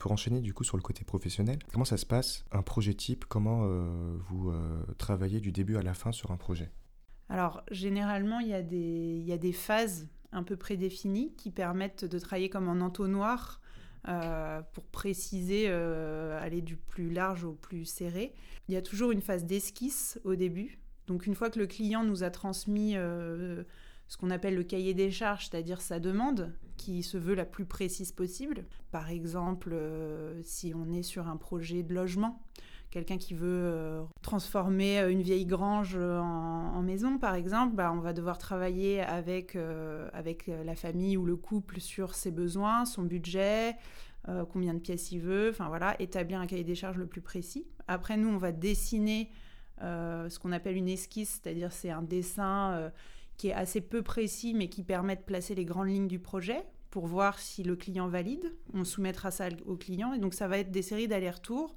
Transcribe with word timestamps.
pour 0.00 0.10
enchaîner 0.10 0.40
du 0.40 0.52
coup 0.52 0.64
sur 0.64 0.76
le 0.76 0.82
côté 0.82 1.04
professionnel, 1.04 1.60
comment 1.72 1.84
ça 1.84 1.96
se 1.96 2.06
passe 2.06 2.44
un 2.50 2.62
projet 2.62 2.94
type? 2.94 3.24
Comment 3.26 3.64
vous 4.28 4.52
travaillez 4.98 5.40
du 5.40 5.52
début 5.52 5.76
à 5.76 5.82
la 5.82 5.94
fin 5.94 6.10
sur 6.10 6.32
un 6.32 6.36
projet? 6.36 6.72
Alors 7.28 7.62
généralement 7.70 8.40
il 8.40 8.48
y, 8.48 8.54
a 8.54 8.62
des, 8.62 9.22
y 9.24 9.32
a 9.32 9.38
des 9.38 9.52
phases 9.52 10.08
un 10.32 10.42
peu 10.42 10.56
prédéfinies 10.56 11.32
qui 11.36 11.50
permettent 11.50 12.04
de 12.04 12.18
travailler 12.18 12.50
comme 12.50 12.68
en 12.68 12.80
entonnoir 12.80 13.60
euh, 14.08 14.62
pour 14.72 14.84
préciser, 14.84 15.66
euh, 15.68 16.40
aller 16.42 16.62
du 16.62 16.76
plus 16.76 17.10
large 17.10 17.44
au 17.44 17.52
plus 17.52 17.84
serré. 17.84 18.32
Il 18.68 18.74
y 18.74 18.76
a 18.76 18.82
toujours 18.82 19.10
une 19.12 19.20
phase 19.20 19.44
d'esquisse 19.44 20.18
au 20.24 20.36
début. 20.36 20.78
Donc 21.06 21.26
une 21.26 21.34
fois 21.34 21.50
que 21.50 21.58
le 21.58 21.66
client 21.66 22.02
nous 22.04 22.22
a 22.22 22.30
transmis 22.30 22.92
euh, 22.96 23.64
ce 24.10 24.18
qu'on 24.18 24.28
appelle 24.28 24.56
le 24.56 24.64
cahier 24.64 24.92
des 24.92 25.10
charges, 25.10 25.48
c'est-à-dire 25.48 25.80
sa 25.80 26.00
demande, 26.00 26.52
qui 26.76 27.02
se 27.02 27.16
veut 27.16 27.34
la 27.34 27.46
plus 27.46 27.64
précise 27.64 28.12
possible. 28.12 28.66
Par 28.90 29.08
exemple, 29.08 29.74
si 30.42 30.74
on 30.74 30.92
est 30.92 31.02
sur 31.02 31.28
un 31.28 31.36
projet 31.38 31.82
de 31.82 31.94
logement, 31.94 32.42
quelqu'un 32.90 33.18
qui 33.18 33.34
veut 33.34 33.46
euh, 33.48 34.02
transformer 34.22 34.98
euh, 34.98 35.10
une 35.10 35.22
vieille 35.22 35.46
grange 35.46 35.94
euh, 35.96 36.18
en, 36.18 36.82
maison, 36.82 37.18
par 37.18 37.34
exemple, 37.34 37.74
bah, 37.74 37.92
on 37.94 38.00
va 38.00 38.12
devoir 38.12 38.38
travailler 38.38 39.00
avec, 39.00 39.56
avec 40.12 40.46
la 40.46 40.74
famille 40.74 41.16
ou 41.16 41.24
le 41.24 41.36
couple 41.36 41.78
sur 41.78 42.14
ses 42.14 42.30
besoins, 42.30 42.84
son 42.84 43.02
budget, 43.02 43.76
combien 44.52 44.74
de 44.74 44.78
pièces 44.78 45.12
il 45.12 45.20
veut, 45.20 45.50
enfin 45.50 45.68
voilà, 45.68 46.00
établir 46.00 46.40
un 46.40 46.46
cahier 46.46 46.64
des 46.64 46.74
charges 46.74 46.96
le 46.96 47.06
plus 47.06 47.20
précis. 47.20 47.66
Après, 47.86 48.16
nous, 48.16 48.28
on 48.28 48.38
va 48.38 48.50
dessiner 48.50 49.30
ce 49.80 50.38
qu'on 50.38 50.52
appelle 50.52 50.76
une 50.76 50.88
esquisse, 50.88 51.40
c'est-à-dire 51.42 51.70
c'est 51.70 51.90
un 51.90 52.02
dessin 52.02 52.90
qui 53.40 53.48
est 53.48 53.54
assez 53.54 53.80
peu 53.80 54.02
précis, 54.02 54.52
mais 54.52 54.68
qui 54.68 54.82
permet 54.82 55.16
de 55.16 55.22
placer 55.22 55.54
les 55.54 55.64
grandes 55.64 55.88
lignes 55.88 56.08
du 56.08 56.18
projet 56.18 56.62
pour 56.90 57.06
voir 57.06 57.38
si 57.38 57.62
le 57.62 57.74
client 57.74 58.06
valide. 58.06 58.54
On 58.74 58.84
soumettra 58.84 59.30
ça 59.30 59.48
au 59.64 59.76
client, 59.76 60.12
et 60.12 60.18
donc 60.18 60.34
ça 60.34 60.46
va 60.46 60.58
être 60.58 60.70
des 60.70 60.82
séries 60.82 61.08
d'allers-retours 61.08 61.74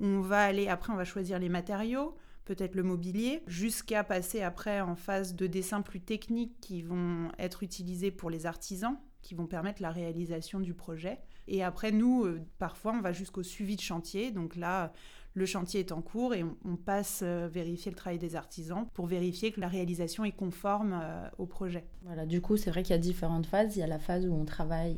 on 0.00 0.20
va 0.20 0.44
aller, 0.44 0.68
après, 0.68 0.92
on 0.92 0.96
va 0.96 1.04
choisir 1.04 1.38
les 1.38 1.48
matériaux, 1.48 2.16
peut-être 2.44 2.74
le 2.74 2.82
mobilier, 2.82 3.42
jusqu'à 3.46 4.04
passer 4.04 4.42
après 4.42 4.80
en 4.80 4.94
phase 4.94 5.34
de 5.34 5.46
dessin 5.46 5.82
plus 5.82 6.00
technique 6.00 6.60
qui 6.60 6.82
vont 6.82 7.30
être 7.38 7.62
utilisés 7.62 8.10
pour 8.10 8.30
les 8.30 8.46
artisans, 8.46 8.96
qui 9.22 9.34
vont 9.34 9.46
permettre 9.46 9.82
la 9.82 9.90
réalisation 9.90 10.60
du 10.60 10.74
projet. 10.74 11.18
Et 11.48 11.64
après, 11.64 11.90
nous, 11.90 12.24
euh, 12.24 12.40
parfois, 12.58 12.92
on 12.92 13.00
va 13.00 13.12
jusqu'au 13.12 13.42
suivi 13.42 13.74
de 13.74 13.80
chantier. 13.80 14.30
Donc 14.30 14.54
là, 14.54 14.92
le 15.38 15.46
chantier 15.46 15.80
est 15.80 15.92
en 15.92 16.02
cours 16.02 16.34
et 16.34 16.44
on, 16.44 16.76
passe 16.76 17.20
euh, 17.22 17.48
vérifier 17.50 17.90
le 17.90 17.96
travail 17.96 18.18
des 18.18 18.36
artisans 18.36 18.86
pour 18.92 19.06
vérifier 19.06 19.52
que 19.52 19.60
la 19.60 19.68
réalisation 19.68 20.24
est 20.24 20.32
conforme 20.32 20.98
euh, 21.00 21.28
au 21.38 21.46
projet. 21.46 21.84
Voilà, 22.04 22.26
du 22.26 22.40
coup, 22.40 22.56
c'est 22.56 22.70
vrai 22.70 22.82
qu'il 22.82 22.94
y 22.94 22.98
a 22.98 23.00
différentes 23.00 23.46
phases. 23.46 23.76
Il 23.76 23.80
y 23.80 23.82
a 23.82 23.86
la 23.86 23.98
phase 23.98 24.26
où 24.26 24.34
on 24.34 24.44
travaille 24.44 24.96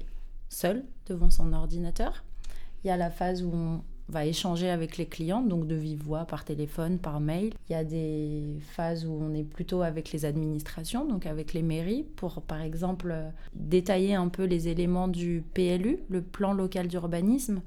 seul 0.49 0.85
devant 1.07 1.31
son 1.31 1.53
ordinateur. 1.53 2.25
Il 2.83 2.89
y 2.89 2.91
a 2.91 2.97
la 2.97 3.11
phase 3.11 3.43
où 3.43 3.51
on 3.53 3.83
va 4.09 4.27
échanger 4.27 4.71
avec 4.71 4.97
les 4.97 5.07
clients, 5.07 5.43
donc 5.43 5.67
de 5.67 5.75
vive 5.75 6.03
voix, 6.03 6.25
par 6.25 6.45
téléphone, 6.45 6.99
par 6.99 7.21
mail. 7.21 7.53
Il 7.69 7.73
y 7.73 7.77
a 7.77 7.85
des 7.85 8.57
phases 8.61 9.07
où 9.07 9.13
on 9.13 9.33
est 9.35 9.45
plutôt 9.45 9.83
avec 9.83 10.11
les 10.13 10.25
administrations, 10.25 11.05
donc 11.05 11.27
avec 11.27 11.53
les 11.53 11.63
mairies, 11.63 12.05
pour 12.17 12.43
par 12.43 12.61
exemple 12.61 13.15
détailler 13.55 14.15
un 14.15 14.29
peu 14.29 14.45
les 14.45 14.69
éléments 14.69 15.09
du 15.09 15.45
PLU, 15.55 16.01
le 16.09 16.23
plan 16.23 16.53
local 16.53 16.89
d'urbanisme, 16.89 17.63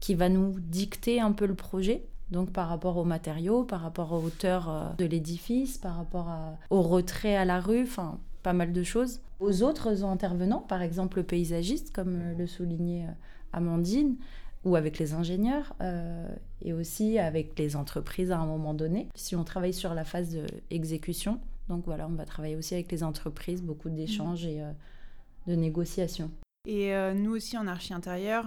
qui 0.00 0.14
va 0.14 0.28
nous 0.28 0.58
dicter 0.58 1.20
un 1.20 1.32
peu 1.32 1.46
le 1.46 1.54
projet. 1.54 2.04
Donc 2.30 2.50
par 2.50 2.68
rapport 2.68 2.96
aux 2.96 3.04
matériaux, 3.04 3.64
par 3.64 3.80
rapport 3.80 4.12
aux 4.12 4.22
hauteurs 4.22 4.68
euh, 4.68 4.92
de 4.98 5.04
l'édifice, 5.04 5.78
par 5.78 5.96
rapport 5.96 6.28
au 6.70 6.82
retrait 6.82 7.36
à 7.36 7.44
la 7.44 7.60
rue, 7.60 7.82
enfin 7.82 8.18
pas 8.42 8.52
mal 8.52 8.72
de 8.72 8.82
choses. 8.82 9.20
Aux 9.40 9.62
autres 9.62 10.04
intervenants, 10.04 10.60
par 10.60 10.82
exemple 10.82 11.18
le 11.18 11.24
paysagiste, 11.24 11.92
comme 11.94 12.18
le 12.36 12.46
soulignait 12.46 13.04
euh, 13.04 13.12
Amandine, 13.52 14.16
ou 14.64 14.76
avec 14.76 14.98
les 14.98 15.12
ingénieurs 15.12 15.74
euh, 15.80 16.26
et 16.62 16.72
aussi 16.72 17.18
avec 17.18 17.58
les 17.58 17.76
entreprises 17.76 18.32
à 18.32 18.38
un 18.38 18.46
moment 18.46 18.74
donné. 18.74 19.08
Si 19.14 19.36
on 19.36 19.44
travaille 19.44 19.74
sur 19.74 19.94
la 19.94 20.04
phase 20.04 20.36
d'exécution, 20.70 21.40
donc 21.68 21.84
voilà, 21.84 22.06
on 22.08 22.14
va 22.14 22.24
travailler 22.24 22.56
aussi 22.56 22.74
avec 22.74 22.90
les 22.90 23.02
entreprises, 23.02 23.62
beaucoup 23.62 23.90
d'échanges 23.90 24.44
et 24.46 24.62
euh, 24.62 24.70
de 25.46 25.54
négociations. 25.54 26.30
Et 26.66 26.94
euh, 26.94 27.12
nous 27.12 27.32
aussi 27.32 27.58
en 27.58 27.66
archi 27.66 27.92
intérieur, 27.92 28.46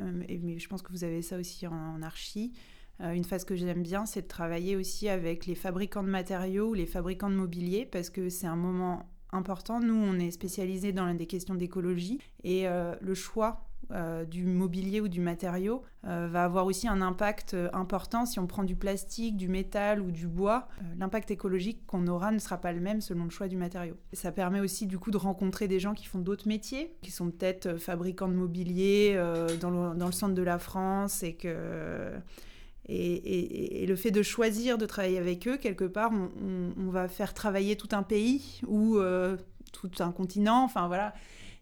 mais 0.00 0.58
je 0.58 0.68
pense 0.68 0.80
que 0.80 0.92
vous 0.92 1.02
avez 1.02 1.22
ça 1.22 1.36
aussi 1.36 1.66
en, 1.66 2.02
archi, 2.02 2.52
une 3.00 3.24
phase 3.24 3.44
que 3.44 3.54
j'aime 3.54 3.82
bien, 3.82 4.06
c'est 4.06 4.22
de 4.22 4.26
travailler 4.26 4.76
aussi 4.76 5.08
avec 5.08 5.46
les 5.46 5.54
fabricants 5.54 6.02
de 6.02 6.08
matériaux 6.08 6.70
ou 6.70 6.74
les 6.74 6.86
fabricants 6.86 7.30
de 7.30 7.36
mobilier 7.36 7.86
parce 7.86 8.10
que 8.10 8.28
c'est 8.28 8.46
un 8.46 8.56
moment 8.56 9.08
important. 9.30 9.80
Nous, 9.80 9.94
on 9.94 10.18
est 10.18 10.30
spécialisé 10.30 10.92
dans 10.92 11.12
des 11.14 11.26
questions 11.26 11.54
d'écologie 11.54 12.18
et 12.42 12.66
le 13.00 13.14
choix 13.14 13.68
euh, 13.90 14.26
du 14.26 14.44
mobilier 14.44 15.00
ou 15.00 15.08
du 15.08 15.22
matériau 15.22 15.82
euh, 16.06 16.28
va 16.30 16.44
avoir 16.44 16.66
aussi 16.66 16.86
un 16.86 17.00
impact 17.00 17.54
euh, 17.54 17.70
important 17.72 18.26
si 18.26 18.38
on 18.38 18.46
prend 18.46 18.62
du 18.62 18.76
plastique, 18.76 19.34
du 19.38 19.48
métal 19.48 20.02
ou 20.02 20.10
du 20.10 20.26
bois. 20.26 20.68
L'impact 20.98 21.30
écologique 21.30 21.86
qu'on 21.86 22.06
aura 22.06 22.30
ne 22.30 22.38
sera 22.38 22.58
pas 22.58 22.72
le 22.72 22.80
même 22.80 23.00
selon 23.00 23.24
le 23.24 23.30
choix 23.30 23.48
du 23.48 23.56
matériau. 23.56 23.94
Ça 24.12 24.30
permet 24.30 24.60
aussi 24.60 24.86
du 24.86 24.98
coup 24.98 25.10
de 25.10 25.16
rencontrer 25.16 25.68
des 25.68 25.80
gens 25.80 25.94
qui 25.94 26.04
font 26.04 26.18
d'autres 26.18 26.48
métiers, 26.48 26.92
qui 27.00 27.10
sont 27.10 27.30
peut-être 27.30 27.78
fabricants 27.78 28.28
de 28.28 28.34
mobilier 28.34 29.18
dans 29.60 29.70
le, 29.70 30.12
centre 30.12 30.34
de 30.34 30.42
la 30.42 30.58
France 30.58 31.22
et 31.22 31.34
que... 31.34 32.12
Et, 32.88 33.84
le 33.86 33.96
fait 33.96 34.10
de 34.10 34.22
choisir 34.22 34.78
de 34.78 34.86
travailler 34.86 35.18
avec 35.18 35.46
eux, 35.46 35.56
quelque 35.56 35.84
part, 35.84 36.10
on, 36.12 36.90
va 36.90 37.08
faire 37.08 37.34
travailler 37.34 37.76
tout 37.76 37.88
un 37.92 38.02
pays 38.02 38.60
ou 38.66 38.98
tout 39.72 39.90
un 40.00 40.10
continent. 40.10 40.64
Enfin 40.64 40.86
voilà, 40.86 41.14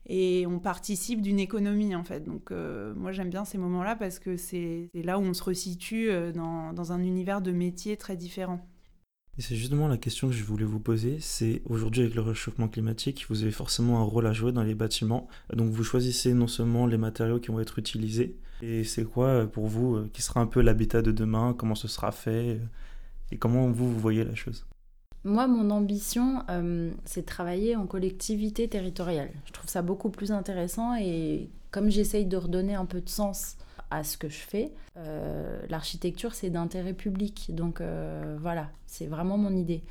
et 0.08 0.46
on 0.46 0.58
participe 0.58 1.20
d'une 1.20 1.40
économie 1.40 1.94
en 1.94 2.04
fait. 2.04 2.24
Donc 2.24 2.50
euh, 2.50 2.94
moi 2.94 3.12
j'aime 3.12 3.30
bien 3.30 3.44
ces 3.44 3.58
moments-là 3.58 3.96
parce 3.96 4.18
que 4.18 4.36
c'est 4.36 4.88
là 4.94 5.18
où 5.18 5.22
on 5.22 5.34
se 5.34 5.42
resitue 5.42 6.10
euh, 6.10 6.32
dans, 6.32 6.92
un 6.92 7.02
univers 7.02 7.42
de 7.42 7.50
métiers 7.50 7.96
très 7.96 8.16
différents. 8.16 8.64
Et 9.38 9.42
c'est 9.42 9.56
justement 9.56 9.86
la 9.88 9.98
question 9.98 10.28
que 10.28 10.34
je 10.34 10.44
voulais 10.44 10.64
vous 10.64 10.80
poser, 10.80 11.18
c'est 11.20 11.60
aujourd'hui 11.66 12.02
avec 12.02 12.14
le 12.14 12.22
réchauffement 12.22 12.68
climatique, 12.68 13.26
vous 13.28 13.42
avez 13.42 13.52
forcément 13.52 14.00
un 14.00 14.04
rôle 14.04 14.26
à 14.26 14.32
jouer 14.32 14.50
dans 14.50 14.62
les 14.62 14.74
bâtiments. 14.74 15.28
Donc 15.52 15.72
vous 15.72 15.84
choisissez 15.84 16.32
non 16.32 16.46
seulement 16.46 16.86
les 16.86 16.96
matériaux 16.96 17.38
qui 17.38 17.48
vont 17.48 17.60
être 17.60 17.78
utilisés, 17.78 18.38
et 18.62 18.84
c'est 18.84 19.04
quoi 19.04 19.26
euh, 19.26 19.46
pour 19.46 19.66
vous 19.66 20.08
qui 20.12 20.22
sera 20.22 20.40
un 20.40 20.46
peu 20.46 20.60
l'habitat 20.60 21.02
de 21.02 21.12
demain, 21.12 21.54
comment 21.56 21.74
ce 21.74 21.88
sera 21.88 22.12
fait, 22.12 22.60
et 23.32 23.38
comment 23.38 23.70
vous, 23.70 23.92
vous 23.92 23.98
voyez 23.98 24.24
la 24.24 24.34
chose? 24.34 24.66
Moi, 25.24 25.48
mon 25.48 25.70
ambition, 25.70 26.44
euh, 26.50 26.92
c'est 27.04 27.22
de 27.22 27.26
travailler 27.26 27.74
en 27.74 27.86
collectivité 27.86 28.68
territoriale. 28.68 29.30
Je 29.44 29.52
trouve 29.52 29.68
ça 29.68 29.82
beaucoup 29.82 30.08
plus 30.08 30.30
intéressant 30.30 30.94
et 30.94 31.50
comme 31.72 31.90
j'essaye 31.90 32.26
de 32.26 32.36
redonner 32.36 32.76
un 32.76 32.84
peu 32.86 33.00
de 33.00 33.08
sens 33.08 33.56
à 33.90 34.04
ce 34.04 34.16
que 34.16 34.28
je 34.28 34.38
fais, 34.38 34.72
euh, 34.96 35.60
l'architecture, 35.68 36.32
c'est 36.32 36.50
d'intérêt 36.50 36.92
public. 36.92 37.50
Donc 37.52 37.80
euh, 37.80 38.36
voilà, 38.40 38.70
c'est 38.86 39.06
vraiment 39.06 39.36
mon 39.36 39.56
idée. 39.56 39.82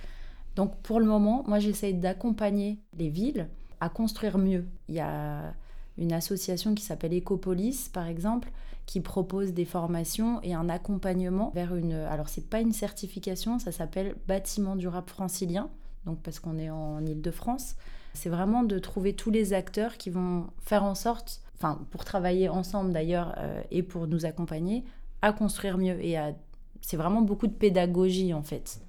Donc 0.56 0.78
pour 0.84 1.02
le 1.02 1.06
moment, 1.06 1.44
moi, 1.48 1.60
j'essaye 1.60 1.96
d'accompagner 1.96 2.80
les 2.98 3.10
villes 3.10 3.50
à 3.82 3.90
construire 3.90 4.38
mieux. 4.38 4.64
Il 4.88 4.96
y 4.96 5.02
a 5.02 5.54
une 5.98 6.14
association 6.14 6.76
qui 6.76 6.84
s'appelle 6.84 7.14
Ecopolis, 7.18 7.90
par 7.92 8.08
exemple, 8.08 8.50
qui 8.86 9.02
propose 9.02 9.54
des 9.54 9.66
formations 9.66 10.42
et 10.44 10.54
un 10.54 10.70
accompagnement 10.70 11.52
vers 11.56 11.76
une. 11.76 11.94
Alors, 11.94 12.30
c'est 12.30 12.50
pas 12.50 12.60
une 12.60 12.74
certification, 12.74 13.60
ça 13.60 13.72
s'appelle 13.72 14.16
Bâtiment 14.28 14.76
durable 14.76 15.10
francilien, 15.10 15.70
donc 16.06 16.20
parce 16.22 16.40
qu'on 16.40 16.58
est 16.58 16.70
en 16.70 17.04
Ile-de-France. 17.06 17.76
C'est 18.14 18.30
vraiment 18.30 18.64
de 18.64 18.80
trouver 18.80 19.14
tous 19.14 19.32
les 19.32 19.54
acteurs 19.54 19.98
qui 19.98 20.10
vont 20.10 20.48
faire 20.60 20.84
en 20.84 20.96
sorte, 20.96 21.42
enfin, 21.58 21.82
pour 21.92 22.06
travailler 22.06 22.48
ensemble 22.48 22.94
d'ailleurs 22.94 23.36
euh, 23.38 23.62
et 23.72 23.84
pour 23.84 24.08
nous 24.08 24.26
accompagner, 24.26 24.84
à 25.22 25.34
construire 25.34 25.78
mieux. 25.78 26.00
Et 26.04 26.18
c'est 26.82 26.98
vraiment 26.98 27.22
beaucoup 27.22 27.48
de 27.48 27.54
pédagogie 27.54 28.34
en 28.34 28.44
fait. 28.44 28.80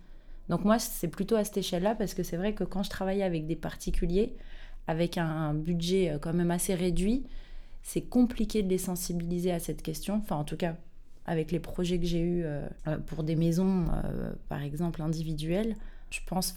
Donc, 0.49 0.65
moi, 0.65 0.79
c'est 0.79 1.09
plutôt 1.09 1.35
à 1.35 1.45
cette 1.45 1.57
échelle-là 1.57 1.95
parce 1.95 2.15
que 2.15 2.23
c'est 2.23 2.37
vrai 2.37 2.55
que 2.55 2.63
quand 2.63 2.83
je 2.83 2.91
travaille 2.91 3.23
avec 3.23 3.47
des 3.47 3.57
particuliers, 3.57 4.37
avec 4.87 5.19
un 5.19 5.55
budget 5.55 6.11
euh, 6.11 6.19
quand 6.19 6.33
même 6.33 6.51
assez 6.51 6.75
réduit, 6.75 7.25
c'est 7.83 8.03
compliqué 8.03 8.63
de 8.63 8.69
les 8.69 8.79
sensibiliser 8.79 9.53
à 9.53 9.59
cette 9.59 9.83
question. 9.83 10.17
Enfin, 10.17 10.37
en 10.37 10.45
tout 10.45 10.57
cas, 10.57 10.77
avec 11.25 11.53
les 11.53 11.61
projets 11.61 11.99
que 11.99 12.07
j'ai 12.07 12.21
eus 12.21 12.45
euh, 12.45 12.67
euh, 12.87 12.99
pour 12.99 13.23
des 13.23 13.37
maisons, 13.37 13.87
par 14.49 14.63
exemple, 14.63 15.03
individuelles, 15.03 15.77
je 16.11 16.21
pense 16.25 16.55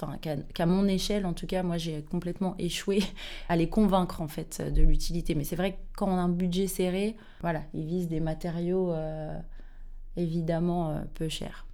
qu'à 0.53 0.65
mon 0.65 0.87
échelle, 0.87 1.25
en 1.25 1.33
tout 1.33 1.47
cas, 1.47 1.63
moi, 1.63 1.77
j'ai 1.77 2.03
complètement 2.03 2.55
échoué 2.59 3.01
à 3.49 3.55
les 3.55 3.67
convaincre, 3.67 4.21
en 4.21 4.27
fait, 4.27 4.61
de 4.61 4.81
l'utilité. 4.81 5.33
Mais 5.35 5.43
c'est 5.43 5.55
vrai 5.55 5.73
que 5.73 5.77
quand 5.95 6.07
on 6.07 6.17
a 6.17 6.21
un 6.21 6.29
budget 6.29 6.67
serré, 6.67 7.15
voilà, 7.41 7.63
ils 7.73 7.85
visent 7.85 8.07
des 8.07 8.19
matériaux 8.19 8.93
évidemment 10.17 11.01
peu 11.15 11.29
chers. 11.29 11.65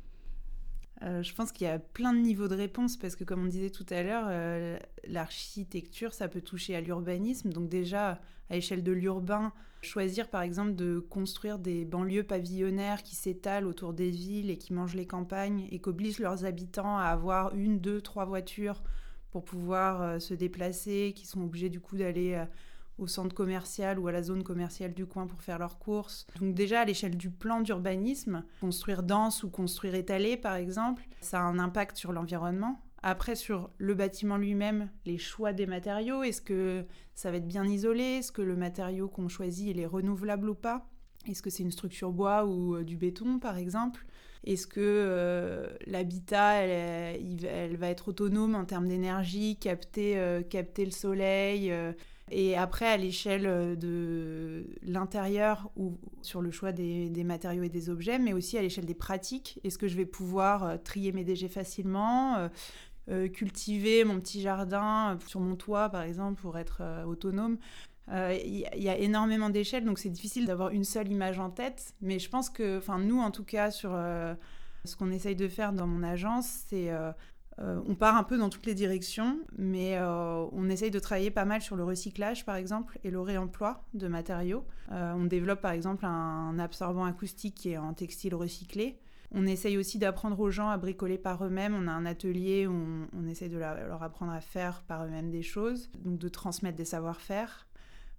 Euh, 1.04 1.22
je 1.24 1.34
pense 1.34 1.52
qu'il 1.52 1.68
y 1.68 1.70
a 1.70 1.80
plein 1.80 2.14
de 2.14 2.20
niveaux 2.20 2.48
de 2.48 2.56
réponse 2.56 2.98
parce 2.98 3.16
que, 3.16 3.24
comme 3.24 3.44
on 3.44 3.48
disait 3.48 3.70
tout 3.70 3.86
à 3.90 4.02
l'heure, 4.02 4.26
euh, 4.30 4.78
l'architecture, 5.08 6.14
ça 6.14 6.28
peut 6.28 6.42
toucher 6.42 6.76
à 6.76 6.82
l'urbanisme. 6.82 7.50
Donc 7.50 7.70
déjà, 7.70 8.22
à 8.50 8.56
l'échelle 8.56 8.84
de 8.84 8.92
l'urbain, 8.92 9.52
choisir 9.82 10.30
par 10.30 10.42
exemple 10.42 10.76
de 10.76 11.00
construire 11.00 11.60
des 11.60 11.86
banlieues 11.86 12.24
pavillonnaires 12.24 13.04
qui 13.04 13.16
s'étalent 13.16 13.66
autour 13.66 13.94
des 13.94 14.10
villes 14.10 14.50
et 14.50 14.58
qui 14.58 14.74
mangent 14.74 14.96
les 14.96 15.06
campagnes 15.06 15.68
et 15.70 15.80
qu'obligent 15.80 16.20
leurs 16.20 16.46
habitants 16.46 16.98
à 16.98 17.06
avoir 17.06 17.54
une, 17.54 17.80
deux, 17.80 18.02
trois 18.02 18.26
voitures 18.26 18.82
pour 19.32 19.44
pouvoir 19.44 20.02
euh, 20.02 20.20
se 20.20 20.34
déplacer, 20.34 21.14
qui 21.16 21.28
sont 21.28 21.42
obligés 21.42 21.70
du 21.70 21.82
coup 21.82 21.98
d'aller 21.98 22.42
au 22.98 23.08
centre 23.08 23.36
commercial 23.36 24.00
ou 24.00 24.08
à 24.08 24.12
la 24.12 24.24
zone 24.24 24.44
commerciale 24.44 24.94
du 24.94 25.06
coin 25.06 25.28
pour 25.28 25.42
faire 25.42 25.60
leurs 25.60 25.80
courses. 25.80 26.26
Donc 26.40 26.54
déjà 26.54 26.82
à 26.82 26.86
l'échelle 26.86 27.18
du 27.18 27.30
plan 27.30 27.62
d'urbanisme, 27.62 28.44
construire 28.62 29.04
dense 29.04 29.44
ou 29.44 29.50
construire 29.50 29.96
étalé 29.96 30.38
par 30.38 30.56
exemple, 30.56 31.08
ça 31.22 31.40
a 31.40 31.44
un 31.44 31.60
impact 31.60 31.98
sur 31.98 32.12
l'environnement. 32.14 32.82
Après 33.04 33.36
sur 33.36 33.70
le 33.78 33.94
bâtiment 33.94 34.38
lui-même, 34.38 34.90
les 35.06 35.18
choix 35.18 35.54
des 35.54 35.68
matériaux, 35.68 36.24
est-ce 36.24 36.42
que 36.42 36.86
ça 37.14 37.30
va 37.30 37.38
être 37.38 37.48
bien 37.48 37.66
isolé 37.66 38.04
Est-ce 38.04 38.32
que 38.32 38.42
le 38.42 38.56
matériau 38.56 39.08
qu'on 39.08 39.28
choisit 39.28 39.70
il 39.70 39.80
est 39.80 39.86
renouvelable 39.86 40.50
ou 40.50 40.56
pas? 40.56 40.88
Est-ce 41.28 41.42
que 41.42 41.50
c'est 41.50 41.64
une 41.64 41.72
structure 41.72 42.12
bois 42.12 42.46
ou 42.46 42.76
euh, 42.76 42.84
du 42.84 42.98
béton 42.98 43.40
par 43.40 43.58
exemple? 43.58 44.06
Est-ce 44.44 44.68
que 44.68 44.80
euh, 44.80 45.68
l'habitat, 45.88 46.54
elle, 46.62 47.78
va 47.78 47.90
être 47.90 48.10
autonome 48.10 48.54
en 48.54 48.64
termes 48.64 48.88
d'énergie, 48.88 49.58
capter, 49.58 50.20
euh, 50.20 50.44
capter 50.44 50.86
le 50.86 50.92
soleil 50.92 51.74
et 52.32 52.58
après, 52.58 52.88
à 52.88 52.98
l'échelle 52.98 53.46
euh, 53.46 53.76
de 53.76 54.66
l'intérieur 54.82 55.70
ou 55.76 55.98
sur 56.22 56.42
le 56.42 56.50
choix 56.50 56.72
des, 56.72 57.24
matériaux 57.24 57.64
et 57.64 57.70
des 57.70 57.90
objets, 57.90 58.18
mais 58.18 58.34
aussi 58.34 58.58
à 58.58 58.62
l'échelle 58.62 58.86
des 58.86 58.96
pratiques, 58.96 59.60
est-ce 59.64 59.78
que 59.78 59.88
je 59.88 59.96
vais 59.96 60.08
pouvoir 60.08 60.64
euh, 60.64 60.78
trier 60.78 61.12
mes 61.12 61.24
déchets 61.24 61.50
facilement 61.50 62.50
euh, 63.10 63.28
cultiver 63.28 64.04
mon 64.04 64.20
petit 64.20 64.42
jardin 64.42 65.20
sur 65.28 65.40
mon 65.40 65.56
toit, 65.56 65.90
par 65.90 66.02
exemple, 66.02 66.42
pour 66.42 66.58
être 66.58 66.82
autonome? 67.06 67.58
Il 68.08 68.68
y, 68.76 68.90
a 68.90 68.98
énormément 68.98 69.50
d'échelles, 69.50 69.84
donc 69.84 69.98
c'est 69.98 70.10
difficile 70.10 70.46
d'avoir 70.46 70.70
une 70.70 70.84
seule 70.84 71.12
image 71.12 71.40
en 71.40 71.50
tête. 71.50 71.94
Mais 72.02 72.20
je 72.20 72.30
pense 72.30 72.52
que, 72.52 72.78
enfin, 72.78 73.00
nous, 73.00 73.20
en 73.20 73.32
tout 73.32 73.44
cas, 73.44 73.72
sur 73.72 73.90
ce 74.84 74.96
qu'on 74.96 75.10
essaye 75.10 75.36
de 75.36 75.48
faire 75.48 75.74
dans 75.74 75.88
mon 75.88 76.04
agence, 76.04 76.46
c'est 76.68 76.92
euh, 77.60 77.80
on 77.88 77.96
part 77.96 78.18
un 78.18 78.24
peu 78.24 78.38
dans 78.38 78.50
toutes 78.50 78.66
les 78.66 78.76
directions, 78.76 79.40
mais 79.58 79.98
euh, 79.98 80.46
on 80.52 80.70
essaye 80.70 80.92
de 80.92 81.00
travailler 81.00 81.32
pas 81.32 81.46
mal 81.46 81.62
sur 81.62 81.76
le 81.76 81.84
recyclage, 81.84 82.46
par 82.46 82.56
exemple, 82.56 83.00
et 83.04 83.12
le 83.12 83.22
réemploi 83.22 83.84
de 83.94 84.08
matériaux. 84.08 84.66
Euh, 84.92 85.14
on 85.14 85.26
développe, 85.26 85.62
par 85.62 85.72
exemple, 85.72 86.06
un 86.06 86.60
absorbant 86.60 87.06
acoustique 87.06 87.56
qui 87.56 87.72
est 87.72 87.78
en 87.78 87.94
textile 87.94 88.36
recyclé. 88.36 89.00
On 89.32 89.48
essaye 89.48 89.78
aussi 89.78 89.98
d'apprendre 89.98 90.40
aux 90.40 90.52
gens 90.52 90.70
à 90.70 90.78
bricoler 90.78 91.18
par 91.18 91.44
eux-mêmes. 91.46 91.76
On 91.76 91.88
a 91.88 91.92
un 91.92 92.06
atelier 92.06 92.68
où 92.68 93.08
on, 93.14 93.28
essaye 93.28 93.50
de 93.50 93.58
leur 93.58 94.04
apprendre 94.04 94.32
à 94.32 94.42
faire 94.42 94.84
par 94.84 95.06
eux-mêmes 95.06 95.32
des 95.32 95.42
choses, 95.42 95.90
donc 96.04 96.20
de 96.20 96.30
transmettre 96.30 96.78
des 96.78 96.86
savoir-faire. 96.86 97.68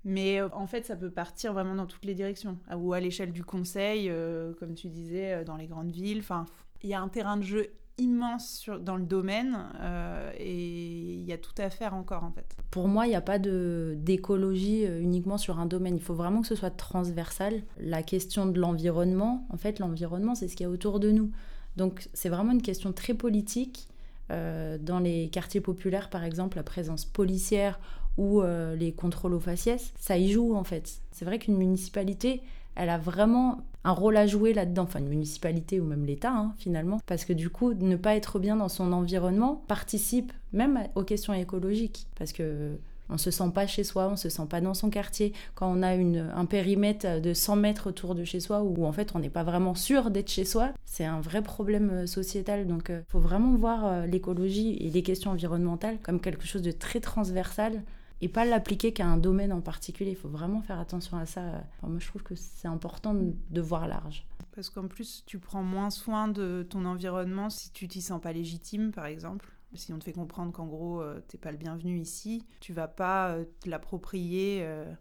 Mais 0.04 0.40
en 0.42 0.66
fait, 0.66 0.84
ça 0.84 0.94
peut 0.94 1.10
partir 1.10 1.52
vraiment 1.52 1.74
dans 1.74 1.86
toutes 1.86 2.04
les 2.04 2.14
directions. 2.14 2.58
Ou 2.76 2.92
à 2.92 3.00
l'échelle 3.00 3.32
du 3.32 3.44
conseil, 3.44 4.12
comme 4.58 4.74
tu 4.74 4.88
disais, 4.88 5.44
dans 5.44 5.56
les 5.56 5.66
grandes 5.66 5.90
villes. 5.90 6.18
Enfin, 6.20 6.46
il 6.82 6.90
y 6.90 6.94
a 6.94 7.00
un 7.00 7.08
terrain 7.08 7.36
de 7.36 7.42
jeu 7.42 7.70
immense 7.98 8.68
dans 8.82 8.96
le 8.96 9.04
domaine 9.04 9.56
euh, 9.80 10.30
et 10.38 11.14
il 11.14 11.24
y 11.24 11.32
a 11.32 11.38
tout 11.38 11.54
à 11.58 11.70
faire 11.70 11.94
encore 11.94 12.24
en 12.24 12.30
fait. 12.30 12.56
Pour 12.70 12.88
moi, 12.88 13.06
il 13.06 13.10
n'y 13.10 13.16
a 13.16 13.20
pas 13.20 13.38
d'écologie 13.38 14.86
euh, 14.86 15.00
uniquement 15.00 15.38
sur 15.38 15.58
un 15.58 15.66
domaine. 15.66 15.96
Il 15.96 16.02
faut 16.02 16.14
vraiment 16.14 16.42
que 16.42 16.46
ce 16.46 16.54
soit 16.54 16.70
transversal. 16.70 17.62
La 17.78 18.02
question 18.02 18.46
de 18.46 18.58
l'environnement, 18.60 19.46
en 19.50 19.56
fait, 19.56 19.78
l'environnement, 19.78 20.34
c'est 20.34 20.48
ce 20.48 20.56
qu'il 20.56 20.64
y 20.64 20.68
a 20.68 20.70
autour 20.70 21.00
de 21.00 21.10
nous. 21.10 21.30
Donc, 21.76 22.08
c'est 22.12 22.28
vraiment 22.28 22.52
une 22.52 22.62
question 22.62 22.92
très 22.92 23.14
politique. 23.14 23.88
Euh, 24.32 24.76
dans 24.76 24.98
les 24.98 25.28
quartiers 25.28 25.60
populaires, 25.60 26.10
par 26.10 26.24
exemple, 26.24 26.56
la 26.56 26.64
présence 26.64 27.04
policière 27.04 27.78
ou 28.18 28.40
les 28.78 28.92
contrôles 28.92 29.34
aux 29.34 29.40
faciès, 29.40 29.92
ça 29.98 30.16
y 30.16 30.30
joue 30.30 30.54
en 30.54 30.64
fait. 30.64 31.02
C'est 31.12 31.26
vrai 31.26 31.38
qu'une 31.38 31.58
municipalité, 31.58 32.40
elle 32.76 32.90
a 32.90 32.98
vraiment 32.98 33.58
un 33.84 33.92
rôle 33.92 34.16
à 34.16 34.26
jouer 34.26 34.52
là-dedans, 34.52 34.82
enfin 34.82 34.98
une 34.98 35.08
municipalité 35.08 35.80
ou 35.80 35.84
même 35.84 36.04
l'État 36.04 36.32
hein, 36.32 36.54
finalement, 36.58 36.98
parce 37.06 37.24
que 37.24 37.32
du 37.32 37.50
coup, 37.50 37.74
ne 37.74 37.96
pas 37.96 38.16
être 38.16 38.38
bien 38.38 38.56
dans 38.56 38.68
son 38.68 38.92
environnement 38.92 39.62
participe 39.68 40.32
même 40.52 40.88
aux 40.94 41.04
questions 41.04 41.32
écologiques, 41.32 42.06
parce 42.18 42.32
que 42.32 42.76
on 43.08 43.18
se 43.18 43.30
sent 43.30 43.50
pas 43.54 43.66
chez 43.66 43.84
soi, 43.84 44.08
on 44.10 44.16
se 44.16 44.28
sent 44.28 44.46
pas 44.48 44.60
dans 44.60 44.74
son 44.74 44.90
quartier. 44.90 45.32
Quand 45.54 45.72
on 45.72 45.82
a 45.82 45.90
un 45.90 46.44
périmètre 46.44 47.20
de 47.20 47.34
100 47.34 47.56
mètres 47.56 47.88
autour 47.88 48.14
de 48.14 48.24
chez 48.24 48.40
soi, 48.40 48.62
où 48.62 48.84
en 48.84 48.92
fait 48.92 49.12
on 49.14 49.20
n'est 49.20 49.30
pas 49.30 49.44
vraiment 49.44 49.74
sûr 49.74 50.10
d'être 50.10 50.30
chez 50.30 50.44
soi, 50.44 50.70
c'est 50.84 51.04
un 51.04 51.20
vrai 51.20 51.42
problème 51.42 51.90
euh, 51.90 52.06
sociétal. 52.06 52.66
Donc 52.66 52.86
il 52.88 52.96
euh, 52.96 53.00
faut 53.08 53.20
vraiment 53.20 53.54
voir 53.54 53.86
euh, 53.86 54.06
l'écologie 54.06 54.76
et 54.80 54.90
les 54.90 55.02
questions 55.02 55.30
environnementales 55.30 55.98
comme 56.02 56.20
quelque 56.20 56.46
chose 56.46 56.62
de 56.62 56.72
très 56.72 57.00
transversal 57.00 57.82
et 58.20 58.28
pas 58.28 58.44
l'appliquer 58.44 58.92
qu'à 58.92 59.06
un 59.06 59.16
domaine 59.16 59.52
en 59.52 59.60
particulier. 59.60 60.10
Il 60.10 60.16
faut 60.16 60.28
vraiment 60.28 60.62
faire 60.62 60.78
attention 60.78 61.16
à 61.18 61.26
ça. 61.26 61.64
moi, 61.82 61.98
je 61.98 62.06
trouve 62.06 62.22
que 62.22 62.34
c'est 62.34 62.68
important 62.68 63.14
de 63.14 63.60
voir 63.60 63.88
large. 63.88 64.26
Parce 64.54 64.70
qu'en 64.70 64.88
plus, 64.88 65.22
tu 65.26 65.38
prends 65.38 65.62
moins 65.62 65.90
soin 65.90 66.28
de 66.28 66.66
ton 66.68 66.86
environnement 66.86 67.50
si 67.50 67.70
tu 67.72 67.88
t'y 67.88 68.00
sens 68.00 68.20
pas 68.20 68.32
légitime, 68.32 68.90
par 68.90 69.06
exemple. 69.06 69.55
Si 69.74 69.92
on 69.92 69.98
te 69.98 70.04
fait 70.04 70.12
comprendre 70.12 70.52
qu'en 70.52 70.66
gros, 70.66 71.02
tu 71.02 71.08
euh, 71.08 71.20
t'es 71.28 71.38
pas 71.38 71.50
le 71.50 71.58
bienvenu 71.58 71.98
ici, 71.98 72.44
tu 72.60 72.72
vas 72.72 72.88
pas 72.88 73.30
euh, 73.30 73.44
te 73.60 73.68
l'approprier 73.68 74.60
euh, 74.62 74.94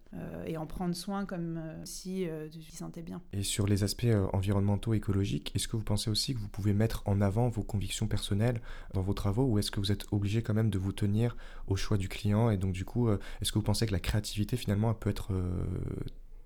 et 0.44 0.56
en 0.56 0.66
prendre 0.66 0.94
soin 0.94 1.24
comme 1.24 1.60
si 1.84 2.26
tu 2.50 2.58
t'y 2.58 2.76
sentais 2.76 3.02
bien. 3.02 3.22
Et 3.32 3.42
sur 3.42 3.66
les 3.66 3.84
aspects 3.84 4.06
environnementaux, 4.32 4.94
écologiques, 4.94 5.52
est-ce 5.54 5.68
que 5.68 5.76
vous 5.76 5.84
pensez 5.84 6.10
aussi 6.10 6.34
que 6.34 6.40
vous 6.40 6.48
pouvez 6.48 6.72
mettre 6.72 7.02
en 7.06 7.20
avant 7.20 7.48
vos 7.48 7.62
convictions 7.62 8.06
personnelles 8.06 8.60
dans 8.92 9.02
vos 9.02 9.14
travaux 9.14 9.44
ou 9.44 9.58
est-ce 9.58 9.70
que 9.70 9.80
vous 9.80 9.92
êtes 9.92 10.06
obligé 10.12 10.42
quand 10.42 10.54
même 10.54 10.70
de 10.70 10.78
vous 10.78 10.92
tenir 10.92 11.36
au 11.66 11.76
choix 11.76 11.96
du 11.96 12.08
client 12.08 12.50
et 12.50 12.56
donc 12.56 12.72
du 12.72 12.84
coup, 12.84 13.10
est-ce 13.10 13.52
que 13.52 13.58
vous 13.58 13.64
pensez 13.64 13.86
que 13.86 13.92
la 13.92 14.00
créativité 14.00 14.56
finalement 14.56 14.92
peut 14.94 15.10
être 15.10 15.32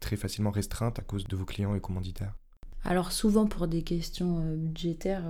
très 0.01 0.17
facilement 0.17 0.51
restreinte 0.51 0.99
à 0.99 1.03
cause 1.03 1.25
de 1.25 1.37
vos 1.37 1.45
clients 1.45 1.75
et 1.75 1.81
commanditaires? 1.81 2.35
Alors 2.85 3.13
souvent 3.13 3.47
pour 3.47 3.67
des 3.69 3.83
questions 3.83 4.55
budgétaires, 4.57 5.25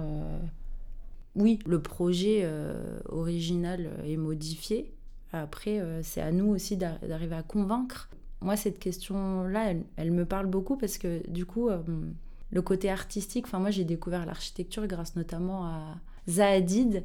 oui, 1.36 1.58
le 1.66 1.80
projet 1.80 2.40
euh, 2.42 2.98
original 3.08 3.90
est 4.04 4.16
modifié. 4.16 4.92
Après, 5.32 5.78
euh, 5.78 6.02
c'est 6.02 6.20
à 6.20 6.32
nous 6.32 6.46
aussi 6.46 6.76
d'arriver 6.76 7.36
à 7.36 7.42
convaincre. 7.42 8.08
Moi, 8.40 8.56
cette 8.56 8.78
question-là, 8.78 9.74
elle, 9.96 10.10
me 10.10 10.24
parle 10.24 10.46
beaucoup 10.46 10.76
parce 10.76 10.98
que 10.98 11.22
du 11.28 11.46
coup, 11.46 11.68
euh, 11.68 11.78
le 12.50 12.62
côté 12.62 12.90
artistique, 12.90 13.46
enfin 13.46 13.60
moi 13.60 13.70
j'ai 13.70 13.84
découvert 13.84 14.26
l'architecture 14.26 14.86
grâce 14.88 15.14
notamment 15.14 15.66
à 15.66 15.98
Zahadid 16.28 17.04